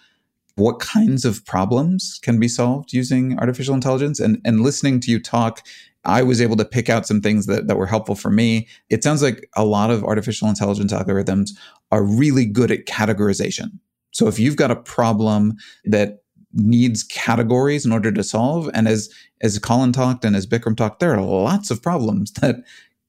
what 0.56 0.80
kinds 0.80 1.26
of 1.26 1.46
problems 1.46 2.20
can 2.22 2.40
be 2.40 2.48
solved 2.48 2.92
using 2.94 3.40
artificial 3.40 3.74
intelligence. 3.74 4.20
And, 4.20 4.42
and 4.44 4.62
listening 4.62 5.00
to 5.02 5.12
you 5.12 5.20
talk, 5.20 5.66
I 6.06 6.22
was 6.22 6.42
able 6.42 6.58
to 6.58 6.66
pick 6.66 6.90
out 6.90 7.08
some 7.08 7.22
things 7.22 7.46
that, 7.46 7.68
that 7.68 7.78
were 7.78 7.86
helpful 7.86 8.16
for 8.16 8.30
me. 8.30 8.68
It 8.90 9.04
sounds 9.04 9.22
like 9.22 9.50
a 9.56 9.66
lot 9.66 9.90
of 9.90 10.04
artificial 10.04 10.50
intelligence 10.50 10.94
algorithms 10.94 11.52
are 11.92 12.04
really 12.04 12.46
good 12.46 12.72
at 12.72 12.86
categorization. 12.86 13.80
So 14.12 14.28
if 14.28 14.40
you've 14.40 14.56
got 14.56 14.72
a 14.72 14.76
problem 14.76 15.56
that 15.86 16.24
needs 16.54 17.04
categories 17.04 17.86
in 17.86 17.92
order 17.92 18.12
to 18.12 18.24
solve, 18.24 18.70
and 18.74 18.88
as 18.88 19.10
as 19.42 19.60
Colin 19.60 19.94
talked 19.94 20.26
and 20.26 20.36
as 20.36 20.48
Bikram 20.48 20.76
talked, 20.76 21.00
there 21.00 21.14
are 21.14 21.22
lots 21.22 21.72
of 21.72 21.82
problems 21.82 22.32
that 22.42 22.58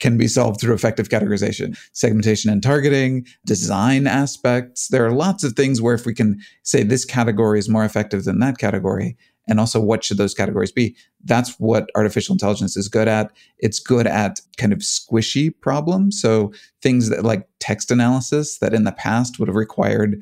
can 0.01 0.17
be 0.17 0.27
solved 0.27 0.61
through 0.61 0.75
effective 0.75 1.09
categorization, 1.09 1.79
segmentation 1.93 2.51
and 2.51 2.63
targeting, 2.63 3.27
design 3.47 4.07
aspects. 4.07 4.89
There 4.89 5.07
are 5.07 5.13
lots 5.13 5.45
of 5.45 5.53
things 5.53 5.81
where 5.81 5.95
if 5.95 6.07
we 6.07 6.15
can 6.15 6.41
say 6.63 6.83
this 6.83 7.05
category 7.05 7.59
is 7.59 7.69
more 7.69 7.85
effective 7.85 8.25
than 8.25 8.41
that 8.41 8.59
category, 8.59 9.17
and 9.47 9.59
also 9.59 9.81
what 9.81 10.05
should 10.05 10.17
those 10.17 10.35
categories 10.35 10.73
be, 10.73 10.97
that's 11.25 11.59
what 11.59 11.91
artificial 11.97 12.35
intelligence 12.35 12.77
is 12.77 12.89
good 12.89 13.09
at. 13.09 13.31
It's 13.59 13.81
good 13.81 14.07
at 14.07 14.41
kind 14.57 14.73
of 14.73 14.79
squishy 14.79 15.53
problems. 15.61 16.21
So 16.21 16.53
things 16.83 17.09
that 17.11 17.25
like 17.25 17.49
text 17.59 17.91
analysis 17.91 18.59
that 18.59 18.75
in 18.75 18.85
the 18.85 18.93
past 18.93 19.39
would 19.39 19.49
have 19.49 19.57
required 19.57 20.21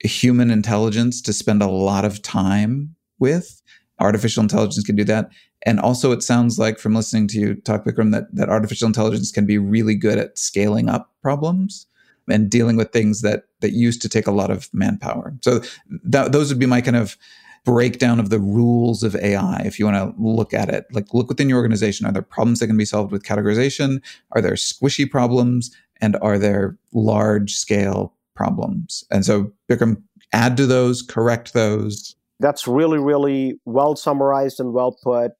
human 0.00 0.50
intelligence 0.50 1.22
to 1.22 1.32
spend 1.32 1.62
a 1.62 1.68
lot 1.68 2.04
of 2.04 2.22
time 2.22 2.94
with. 3.18 3.62
Artificial 3.98 4.42
intelligence 4.42 4.84
can 4.84 4.96
do 4.96 5.04
that. 5.04 5.30
And 5.66 5.80
also, 5.80 6.12
it 6.12 6.22
sounds 6.22 6.58
like 6.58 6.78
from 6.78 6.94
listening 6.94 7.26
to 7.28 7.38
you 7.38 7.54
talk, 7.56 7.84
Bikram, 7.84 8.12
that, 8.12 8.34
that 8.34 8.48
artificial 8.48 8.86
intelligence 8.86 9.32
can 9.32 9.46
be 9.46 9.58
really 9.58 9.96
good 9.96 10.16
at 10.16 10.38
scaling 10.38 10.88
up 10.88 11.12
problems 11.22 11.86
and 12.30 12.48
dealing 12.48 12.76
with 12.76 12.92
things 12.92 13.20
that 13.22 13.44
that 13.60 13.72
used 13.72 14.00
to 14.02 14.08
take 14.08 14.26
a 14.26 14.32
lot 14.32 14.50
of 14.50 14.72
manpower. 14.72 15.34
So 15.42 15.60
those 16.04 16.50
would 16.50 16.58
be 16.58 16.66
my 16.66 16.80
kind 16.80 16.96
of 16.96 17.16
breakdown 17.64 18.20
of 18.20 18.30
the 18.30 18.38
rules 18.38 19.02
of 19.02 19.16
AI. 19.16 19.62
If 19.64 19.78
you 19.78 19.86
want 19.86 19.96
to 19.96 20.22
look 20.22 20.54
at 20.54 20.68
it, 20.68 20.86
like 20.92 21.12
look 21.12 21.28
within 21.28 21.48
your 21.48 21.58
organization, 21.58 22.06
are 22.06 22.12
there 22.12 22.22
problems 22.22 22.60
that 22.60 22.68
can 22.68 22.76
be 22.76 22.84
solved 22.84 23.10
with 23.10 23.24
categorization? 23.24 24.00
Are 24.32 24.40
there 24.40 24.52
squishy 24.52 25.10
problems? 25.10 25.74
And 26.00 26.16
are 26.22 26.38
there 26.38 26.78
large 26.92 27.54
scale 27.54 28.14
problems? 28.34 29.02
And 29.10 29.24
so 29.24 29.52
Bikram, 29.68 30.02
add 30.32 30.56
to 30.58 30.66
those, 30.66 31.02
correct 31.02 31.54
those. 31.54 32.14
That's 32.38 32.68
really, 32.68 32.98
really 32.98 33.58
well 33.64 33.96
summarized 33.96 34.60
and 34.60 34.72
well 34.72 34.96
put. 35.02 35.32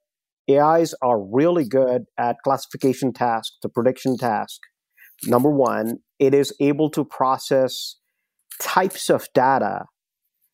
AIs 0.51 0.95
are 1.03 1.21
really 1.21 1.65
good 1.65 2.05
at 2.19 2.37
classification 2.45 3.13
task, 3.13 3.53
the 3.63 3.69
prediction 3.69 4.17
task. 4.17 4.61
Number 5.25 5.51
one, 5.51 5.99
it 6.19 6.35
is 6.35 6.55
able 6.61 6.91
to 6.91 7.05
process 7.05 7.97
types 8.61 9.11
of 9.11 9.29
data 9.35 9.87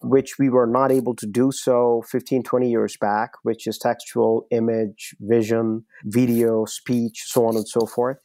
which 0.02 0.38
we 0.38 0.48
were 0.48 0.66
not 0.66 0.90
able 0.90 1.14
to 1.16 1.26
do 1.26 1.52
so 1.52 2.02
15, 2.10 2.42
20 2.42 2.70
years 2.70 2.96
back, 3.00 3.32
which 3.42 3.66
is 3.66 3.78
textual, 3.78 4.46
image, 4.50 5.14
vision, 5.20 5.84
video, 6.04 6.64
speech, 6.64 7.24
so 7.26 7.46
on 7.46 7.56
and 7.56 7.68
so 7.68 7.86
forth. 7.86 8.18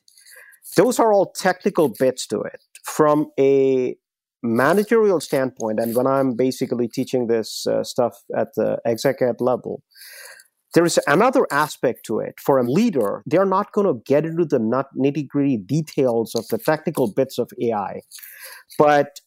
Those 0.76 1.00
are 1.00 1.14
all 1.14 1.32
technical 1.32 1.94
bits 2.00 2.28
to 2.28 2.42
it. 2.42 2.62
From 2.84 3.28
a 3.40 3.96
managerial 4.44 5.20
standpoint, 5.20 5.80
and 5.80 5.96
when 5.96 6.08
I'm 6.08 6.36
basically 6.36 6.88
teaching 6.88 7.28
this 7.28 7.66
uh, 7.68 7.84
stuff 7.84 8.24
at 8.36 8.50
the 8.56 8.80
executive 8.86 9.40
level, 9.40 9.84
there 10.78 10.86
is 10.86 11.00
another 11.08 11.48
aspect 11.50 12.06
to 12.06 12.20
it. 12.20 12.36
For 12.40 12.60
a 12.60 12.64
leader, 12.64 13.24
they're 13.26 13.48
not 13.48 13.72
going 13.72 13.88
to 13.88 14.00
get 14.06 14.28
into 14.28 14.46
the 14.46 14.60
nitty 14.60 15.28
gritty 15.28 15.58
details 15.58 16.36
of 16.36 16.48
the 16.50 16.60
technical 16.60 17.12
bits 17.12 17.40
of 17.40 17.50
AI. 17.60 18.02
But 18.78 19.20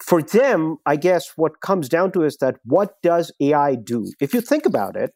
for 0.00 0.22
them, 0.22 0.76
I 0.86 0.94
guess 0.94 1.32
what 1.34 1.60
comes 1.62 1.88
down 1.88 2.12
to 2.12 2.22
is 2.22 2.36
that 2.36 2.58
what 2.62 3.02
does 3.02 3.32
AI 3.40 3.74
do? 3.74 4.12
If 4.20 4.32
you 4.32 4.40
think 4.40 4.66
about 4.66 4.94
it, 4.94 5.10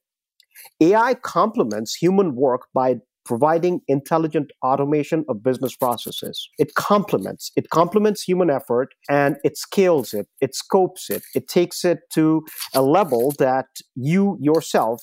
AI 0.80 1.14
complements 1.14 1.94
human 1.94 2.34
work 2.34 2.62
by 2.74 2.96
providing 3.24 3.82
intelligent 3.86 4.50
automation 4.64 5.24
of 5.28 5.44
business 5.44 5.76
processes. 5.76 6.48
It 6.58 6.74
complements, 6.74 7.52
it 7.54 7.70
complements 7.70 8.24
human 8.24 8.50
effort 8.50 8.94
and 9.08 9.36
it 9.44 9.56
scales 9.56 10.12
it, 10.12 10.26
it 10.40 10.56
scopes 10.56 11.08
it, 11.08 11.22
it 11.36 11.46
takes 11.46 11.84
it 11.84 12.00
to 12.14 12.44
a 12.74 12.82
level 12.82 13.32
that 13.38 13.66
you 13.94 14.36
yourself 14.40 15.02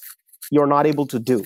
you're 0.52 0.68
not 0.68 0.86
able 0.86 1.08
to 1.08 1.20
do. 1.20 1.44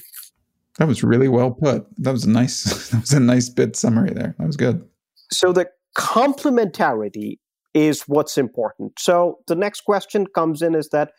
That 0.79 0.87
was 0.87 1.03
really 1.03 1.27
well 1.27 1.51
put. 1.51 1.85
That 1.97 2.11
was 2.11 2.25
a 2.25 2.29
nice 2.29 2.89
that 2.89 3.01
was 3.01 3.13
a 3.13 3.19
nice 3.19 3.49
bit 3.49 3.75
summary 3.75 4.11
there. 4.11 4.35
That 4.37 4.47
was 4.47 4.57
good. 4.57 4.87
So 5.31 5.51
the 5.51 5.67
complementarity 5.97 7.37
is 7.73 8.03
what's 8.03 8.37
important. 8.37 8.93
So 8.99 9.39
the 9.47 9.55
next 9.55 9.81
question 9.81 10.27
comes 10.27 10.61
in 10.61 10.75
is 10.75 10.89
that 10.89 11.11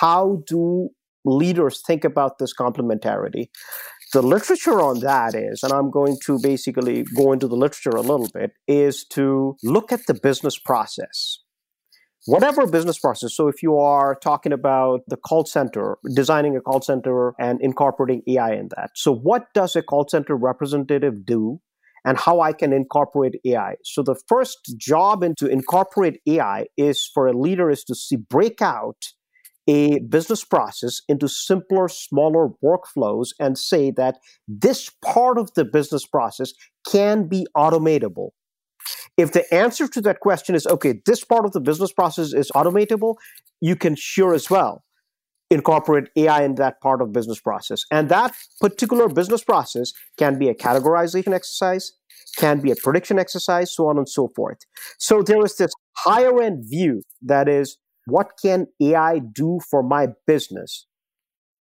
how 0.00 0.42
do 0.46 0.90
leaders 1.24 1.82
think 1.86 2.04
about 2.04 2.38
this 2.38 2.54
complementarity? 2.54 3.48
The 4.12 4.22
literature 4.22 4.80
on 4.80 5.00
that 5.00 5.34
is, 5.34 5.62
and 5.62 5.72
I'm 5.72 5.90
going 5.90 6.18
to 6.26 6.38
basically 6.40 7.04
go 7.16 7.32
into 7.32 7.48
the 7.48 7.56
literature 7.56 7.90
a 7.90 8.00
little 8.00 8.28
bit, 8.32 8.52
is 8.68 9.04
to 9.10 9.56
look 9.64 9.92
at 9.92 10.06
the 10.06 10.14
business 10.14 10.58
process 10.58 11.38
whatever 12.26 12.66
business 12.66 12.98
process. 12.98 13.34
So 13.34 13.48
if 13.48 13.62
you 13.62 13.76
are 13.78 14.14
talking 14.14 14.52
about 14.52 15.00
the 15.08 15.16
call 15.16 15.44
center, 15.44 15.98
designing 16.14 16.56
a 16.56 16.60
call 16.60 16.80
center 16.80 17.34
and 17.38 17.60
incorporating 17.60 18.22
AI 18.26 18.54
in 18.54 18.68
that. 18.76 18.90
So 18.94 19.14
what 19.14 19.46
does 19.54 19.76
a 19.76 19.82
call 19.82 20.06
center 20.08 20.36
representative 20.36 21.26
do? 21.26 21.60
And 22.06 22.18
how 22.18 22.40
I 22.40 22.52
can 22.52 22.74
incorporate 22.74 23.40
AI. 23.46 23.76
So 23.82 24.02
the 24.02 24.20
first 24.28 24.74
job 24.76 25.22
in 25.22 25.34
to 25.36 25.46
incorporate 25.46 26.20
AI 26.26 26.66
is 26.76 27.08
for 27.14 27.26
a 27.26 27.32
leader 27.32 27.70
is 27.70 27.82
to 27.84 27.94
see 27.94 28.16
break 28.16 28.60
out 28.60 29.06
a 29.66 30.00
business 30.00 30.44
process 30.44 31.00
into 31.08 31.28
simpler, 31.28 31.88
smaller 31.88 32.48
workflows 32.62 33.28
and 33.40 33.56
say 33.56 33.90
that 33.92 34.18
this 34.46 34.90
part 35.02 35.38
of 35.38 35.54
the 35.54 35.64
business 35.64 36.06
process 36.06 36.52
can 36.86 37.26
be 37.26 37.46
automatable. 37.56 38.30
If 39.16 39.32
the 39.32 39.52
answer 39.54 39.86
to 39.88 40.00
that 40.02 40.20
question 40.20 40.54
is, 40.54 40.66
okay, 40.66 41.00
this 41.06 41.24
part 41.24 41.44
of 41.44 41.52
the 41.52 41.60
business 41.60 41.92
process 41.92 42.32
is 42.32 42.50
automatable, 42.54 43.14
you 43.60 43.76
can 43.76 43.94
sure 43.96 44.34
as 44.34 44.50
well 44.50 44.84
incorporate 45.50 46.08
AI 46.16 46.42
in 46.42 46.56
that 46.56 46.80
part 46.80 47.00
of 47.00 47.12
business 47.12 47.38
process. 47.38 47.82
And 47.90 48.08
that 48.08 48.34
particular 48.60 49.08
business 49.08 49.44
process 49.44 49.92
can 50.18 50.38
be 50.38 50.48
a 50.48 50.54
categorization 50.54 51.32
exercise, 51.32 51.92
can 52.36 52.60
be 52.60 52.72
a 52.72 52.76
prediction 52.76 53.18
exercise, 53.18 53.72
so 53.74 53.86
on 53.86 53.98
and 53.98 54.08
so 54.08 54.28
forth. 54.34 54.58
So 54.98 55.22
there 55.22 55.44
is 55.44 55.56
this 55.56 55.70
higher 55.98 56.42
end 56.42 56.64
view 56.68 57.02
that 57.22 57.48
is, 57.48 57.76
what 58.06 58.32
can 58.42 58.66
AI 58.82 59.20
do 59.20 59.60
for 59.70 59.82
my 59.82 60.08
business? 60.26 60.86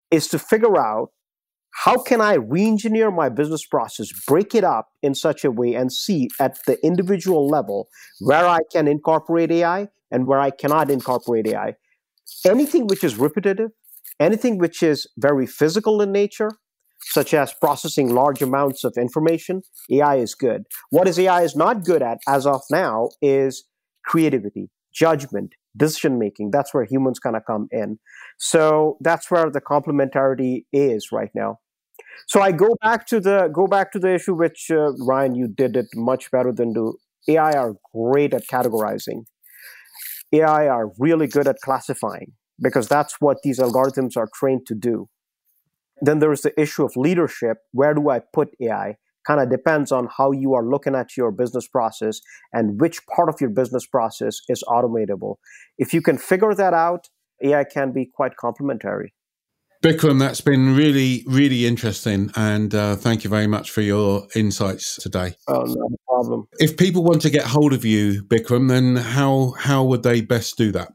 Is 0.10 0.28
to 0.30 0.40
figure 0.40 0.80
out 0.80 1.10
how 1.74 1.98
can 1.98 2.22
I 2.22 2.36
re-engineer 2.36 3.12
my 3.12 3.30
business 3.30 3.66
process, 3.66 4.10
break 4.28 4.54
it 4.54 4.64
up 4.64 4.90
in 5.02 5.16
such 5.16 5.44
a 5.44 5.52
way 5.52 5.74
and 5.74 5.92
see 5.92 6.30
at 6.40 6.60
the 6.68 6.84
individual 6.86 7.48
level 7.48 7.88
where 8.20 8.46
I 8.46 8.60
can 8.72 8.88
incorporate 8.88 9.52
AI 9.52 9.88
and 10.12 10.28
where 10.28 10.40
I 10.40 10.52
cannot 10.52 10.92
incorporate 10.92 11.48
AI. 11.48 11.76
Anything 12.46 12.88
which 12.88 13.04
is 13.04 13.16
repetitive, 13.18 13.72
anything 14.20 14.58
which 14.58 14.84
is 14.84 15.08
very 15.18 15.48
physical 15.48 16.02
in 16.02 16.12
nature, 16.12 16.52
such 17.14 17.34
as 17.34 17.54
processing 17.54 18.14
large 18.14 18.42
amounts 18.42 18.84
of 18.84 18.94
information, 18.98 19.62
AI 19.90 20.18
is 20.18 20.36
good. 20.36 20.64
What 20.92 21.08
is 21.08 21.18
AI 21.18 21.42
is 21.42 21.56
not 21.56 21.84
good 21.84 22.02
at 22.02 22.20
as 22.28 22.46
of 22.46 22.62
now 22.70 23.10
is 23.22 23.64
creativity, 24.06 24.70
judgment, 24.94 25.54
decision 25.76 26.20
making. 26.20 26.52
That's 26.52 26.74
where 26.74 26.86
humans 26.86 27.20
kind 27.20 27.36
of 27.36 27.44
come 27.46 27.68
in. 27.72 28.00
So 28.38 28.98
that's 29.02 29.30
where 29.32 29.50
the 29.50 29.62
complementarity 29.62 30.66
is 30.74 31.10
right 31.12 31.30
now. 31.34 31.58
So 32.28 32.42
I 32.42 32.52
go 32.52 32.76
back 32.82 33.08
to 33.08 33.20
the 33.20 33.50
go 33.54 33.68
back 33.68 33.92
to 33.94 34.00
the 34.00 34.14
issue 34.14 34.36
which 34.36 34.68
uh, 34.70 34.92
Ryan 35.06 35.36
you 35.36 35.48
did 35.48 35.76
it 35.76 35.88
much 35.96 36.32
better 36.32 36.52
than 36.52 36.74
do. 36.74 36.98
AI 37.28 37.54
are 37.54 37.76
great 37.94 38.34
at 38.34 38.44
categorizing. 38.52 39.24
AI 40.34 40.68
are 40.68 40.92
really 40.98 41.28
good 41.28 41.48
at 41.48 41.58
classifying 41.64 42.34
because 42.62 42.88
that's 42.88 43.16
what 43.20 43.38
these 43.44 43.60
algorithms 43.60 44.16
are 44.18 44.30
trained 44.34 44.66
to 44.68 44.76
do. 44.76 45.08
Then 46.02 46.20
there's 46.20 46.42
the 46.42 46.60
issue 46.60 46.84
of 46.84 46.94
leadership. 46.96 47.58
Where 47.72 47.94
do 47.94 48.10
I 48.10 48.22
put 48.34 48.50
AI? 48.62 48.96
Kind 49.28 49.40
of 49.40 49.50
depends 49.50 49.92
on 49.92 50.08
how 50.18 50.32
you 50.32 50.54
are 50.54 50.66
looking 50.66 50.96
at 50.96 51.16
your 51.16 51.32
business 51.32 51.68
process 51.68 52.22
and 52.52 52.80
which 52.82 53.06
part 53.08 53.30
of 53.30 53.36
your 53.40 53.50
business 53.52 53.86
process 53.86 54.40
is 54.50 54.64
automatable. 54.68 55.36
If 55.78 55.94
you 55.94 56.02
can 56.02 56.18
figure 56.18 56.54
that 56.54 56.74
out, 56.74 57.08
AI 57.44 57.64
can 57.64 57.92
be 57.92 58.06
quite 58.06 58.36
complementary. 58.38 59.14
Bikram, 59.84 60.20
that's 60.20 60.42
been 60.42 60.76
really, 60.76 61.24
really 61.26 61.66
interesting. 61.66 62.30
And 62.36 62.74
uh, 62.76 62.96
thank 62.96 63.24
you 63.24 63.32
very 63.32 63.48
much 63.48 63.72
for 63.72 63.82
your 63.82 64.28
insights 64.36 64.96
today. 64.98 65.34
Oh, 65.48 65.64
no 65.64 65.90
problem. 66.08 66.48
If 66.60 66.78
people 66.78 67.04
want 67.04 67.24
to 67.24 67.32
get 67.32 67.46
hold 67.46 67.74
of 67.74 67.84
you, 67.84 68.24
Bikram, 68.24 68.70
then 68.70 68.96
how, 68.96 69.56
how 69.58 69.84
would 69.86 70.04
they 70.04 70.22
best 70.22 70.56
do 70.56 70.72
that? 70.74 70.92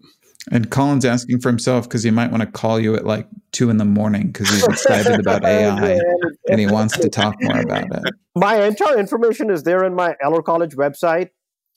And 0.50 0.70
Colin's 0.70 1.04
asking 1.04 1.40
for 1.40 1.48
himself 1.48 1.88
because 1.88 2.04
he 2.04 2.10
might 2.10 2.30
want 2.30 2.42
to 2.42 2.46
call 2.46 2.78
you 2.78 2.94
at 2.94 3.04
like 3.04 3.28
two 3.52 3.68
in 3.68 3.78
the 3.78 3.84
morning 3.84 4.28
because 4.28 4.48
he's 4.48 4.64
excited 4.64 5.18
about 5.18 5.44
AI 5.46 5.98
and 6.48 6.60
he 6.60 6.66
wants 6.66 6.96
to 6.98 7.08
talk 7.08 7.34
more 7.40 7.60
about 7.60 7.84
it. 7.84 8.14
My 8.36 8.64
entire 8.64 8.98
information 8.98 9.50
is 9.50 9.64
there 9.64 9.84
in 9.84 9.94
my 9.94 10.14
Eller 10.22 10.42
College 10.42 10.76
website. 10.76 11.30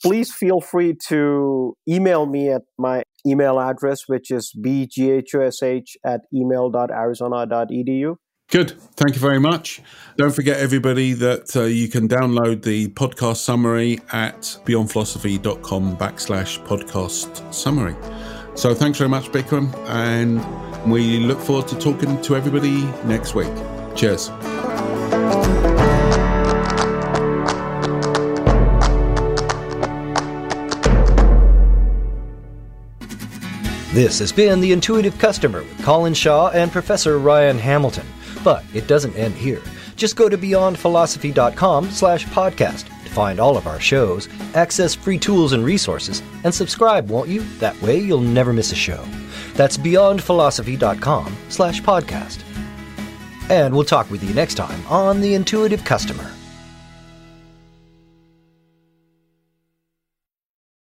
Please 0.03 0.33
feel 0.33 0.61
free 0.61 0.95
to 1.07 1.75
email 1.87 2.25
me 2.25 2.51
at 2.51 2.61
my 2.77 3.03
email 3.25 3.59
address, 3.59 4.07
which 4.07 4.31
is 4.31 4.53
bghosh 4.57 5.95
at 6.05 6.21
email.arizona.edu. 6.33 8.15
Good. 8.51 8.71
Thank 8.95 9.13
you 9.13 9.21
very 9.21 9.39
much. 9.39 9.81
Don't 10.17 10.33
forget, 10.33 10.59
everybody, 10.59 11.13
that 11.13 11.55
uh, 11.55 11.63
you 11.63 11.87
can 11.87 12.07
download 12.07 12.63
the 12.63 12.87
podcast 12.89 13.37
summary 13.37 13.99
at 14.11 14.41
beyondphilosophy.com 14.65 15.97
backslash 15.97 16.65
podcast 16.65 17.53
summary. 17.53 17.95
So 18.59 18.75
thanks 18.75 18.97
very 18.97 19.09
much, 19.09 19.31
Bikram. 19.31 19.73
And 19.87 20.91
we 20.91 21.19
look 21.19 21.39
forward 21.39 21.69
to 21.69 21.79
talking 21.79 22.21
to 22.23 22.35
everybody 22.35 22.81
next 23.05 23.33
week. 23.33 23.47
Cheers. 23.95 24.27
This 33.93 34.19
has 34.19 34.33
been 34.33 34.59
The 34.59 34.73
Intuitive 34.73 35.17
Customer 35.17 35.59
with 35.59 35.81
Colin 35.85 36.13
Shaw 36.13 36.49
and 36.49 36.69
Professor 36.69 37.17
Ryan 37.17 37.57
Hamilton. 37.57 38.05
But 38.43 38.65
it 38.73 38.87
doesn't 38.87 39.15
end 39.15 39.35
here. 39.35 39.61
Just 39.95 40.17
go 40.17 40.27
to 40.27 40.37
beyondphilosophy.com 40.37 41.91
slash 41.91 42.25
podcast 42.25 42.89
to 43.09 43.15
find 43.15 43.39
all 43.39 43.57
of 43.57 43.67
our 43.67 43.79
shows, 43.79 44.29
access 44.55 44.95
free 44.95 45.17
tools 45.17 45.53
and 45.53 45.65
resources, 45.65 46.21
and 46.43 46.53
subscribe, 46.53 47.09
won't 47.09 47.29
you? 47.29 47.41
That 47.59 47.79
way 47.81 47.99
you'll 47.99 48.21
never 48.21 48.53
miss 48.53 48.71
a 48.71 48.75
show. 48.75 49.03
That's 49.53 49.77
beyondphilosophy.com 49.77 51.35
slash 51.49 51.81
podcast. 51.81 52.43
And 53.49 53.73
we'll 53.73 53.83
talk 53.83 54.09
with 54.11 54.23
you 54.23 54.33
next 54.33 54.55
time 54.55 54.85
on 54.87 55.21
The 55.21 55.33
Intuitive 55.33 55.83
Customer. 55.83 56.31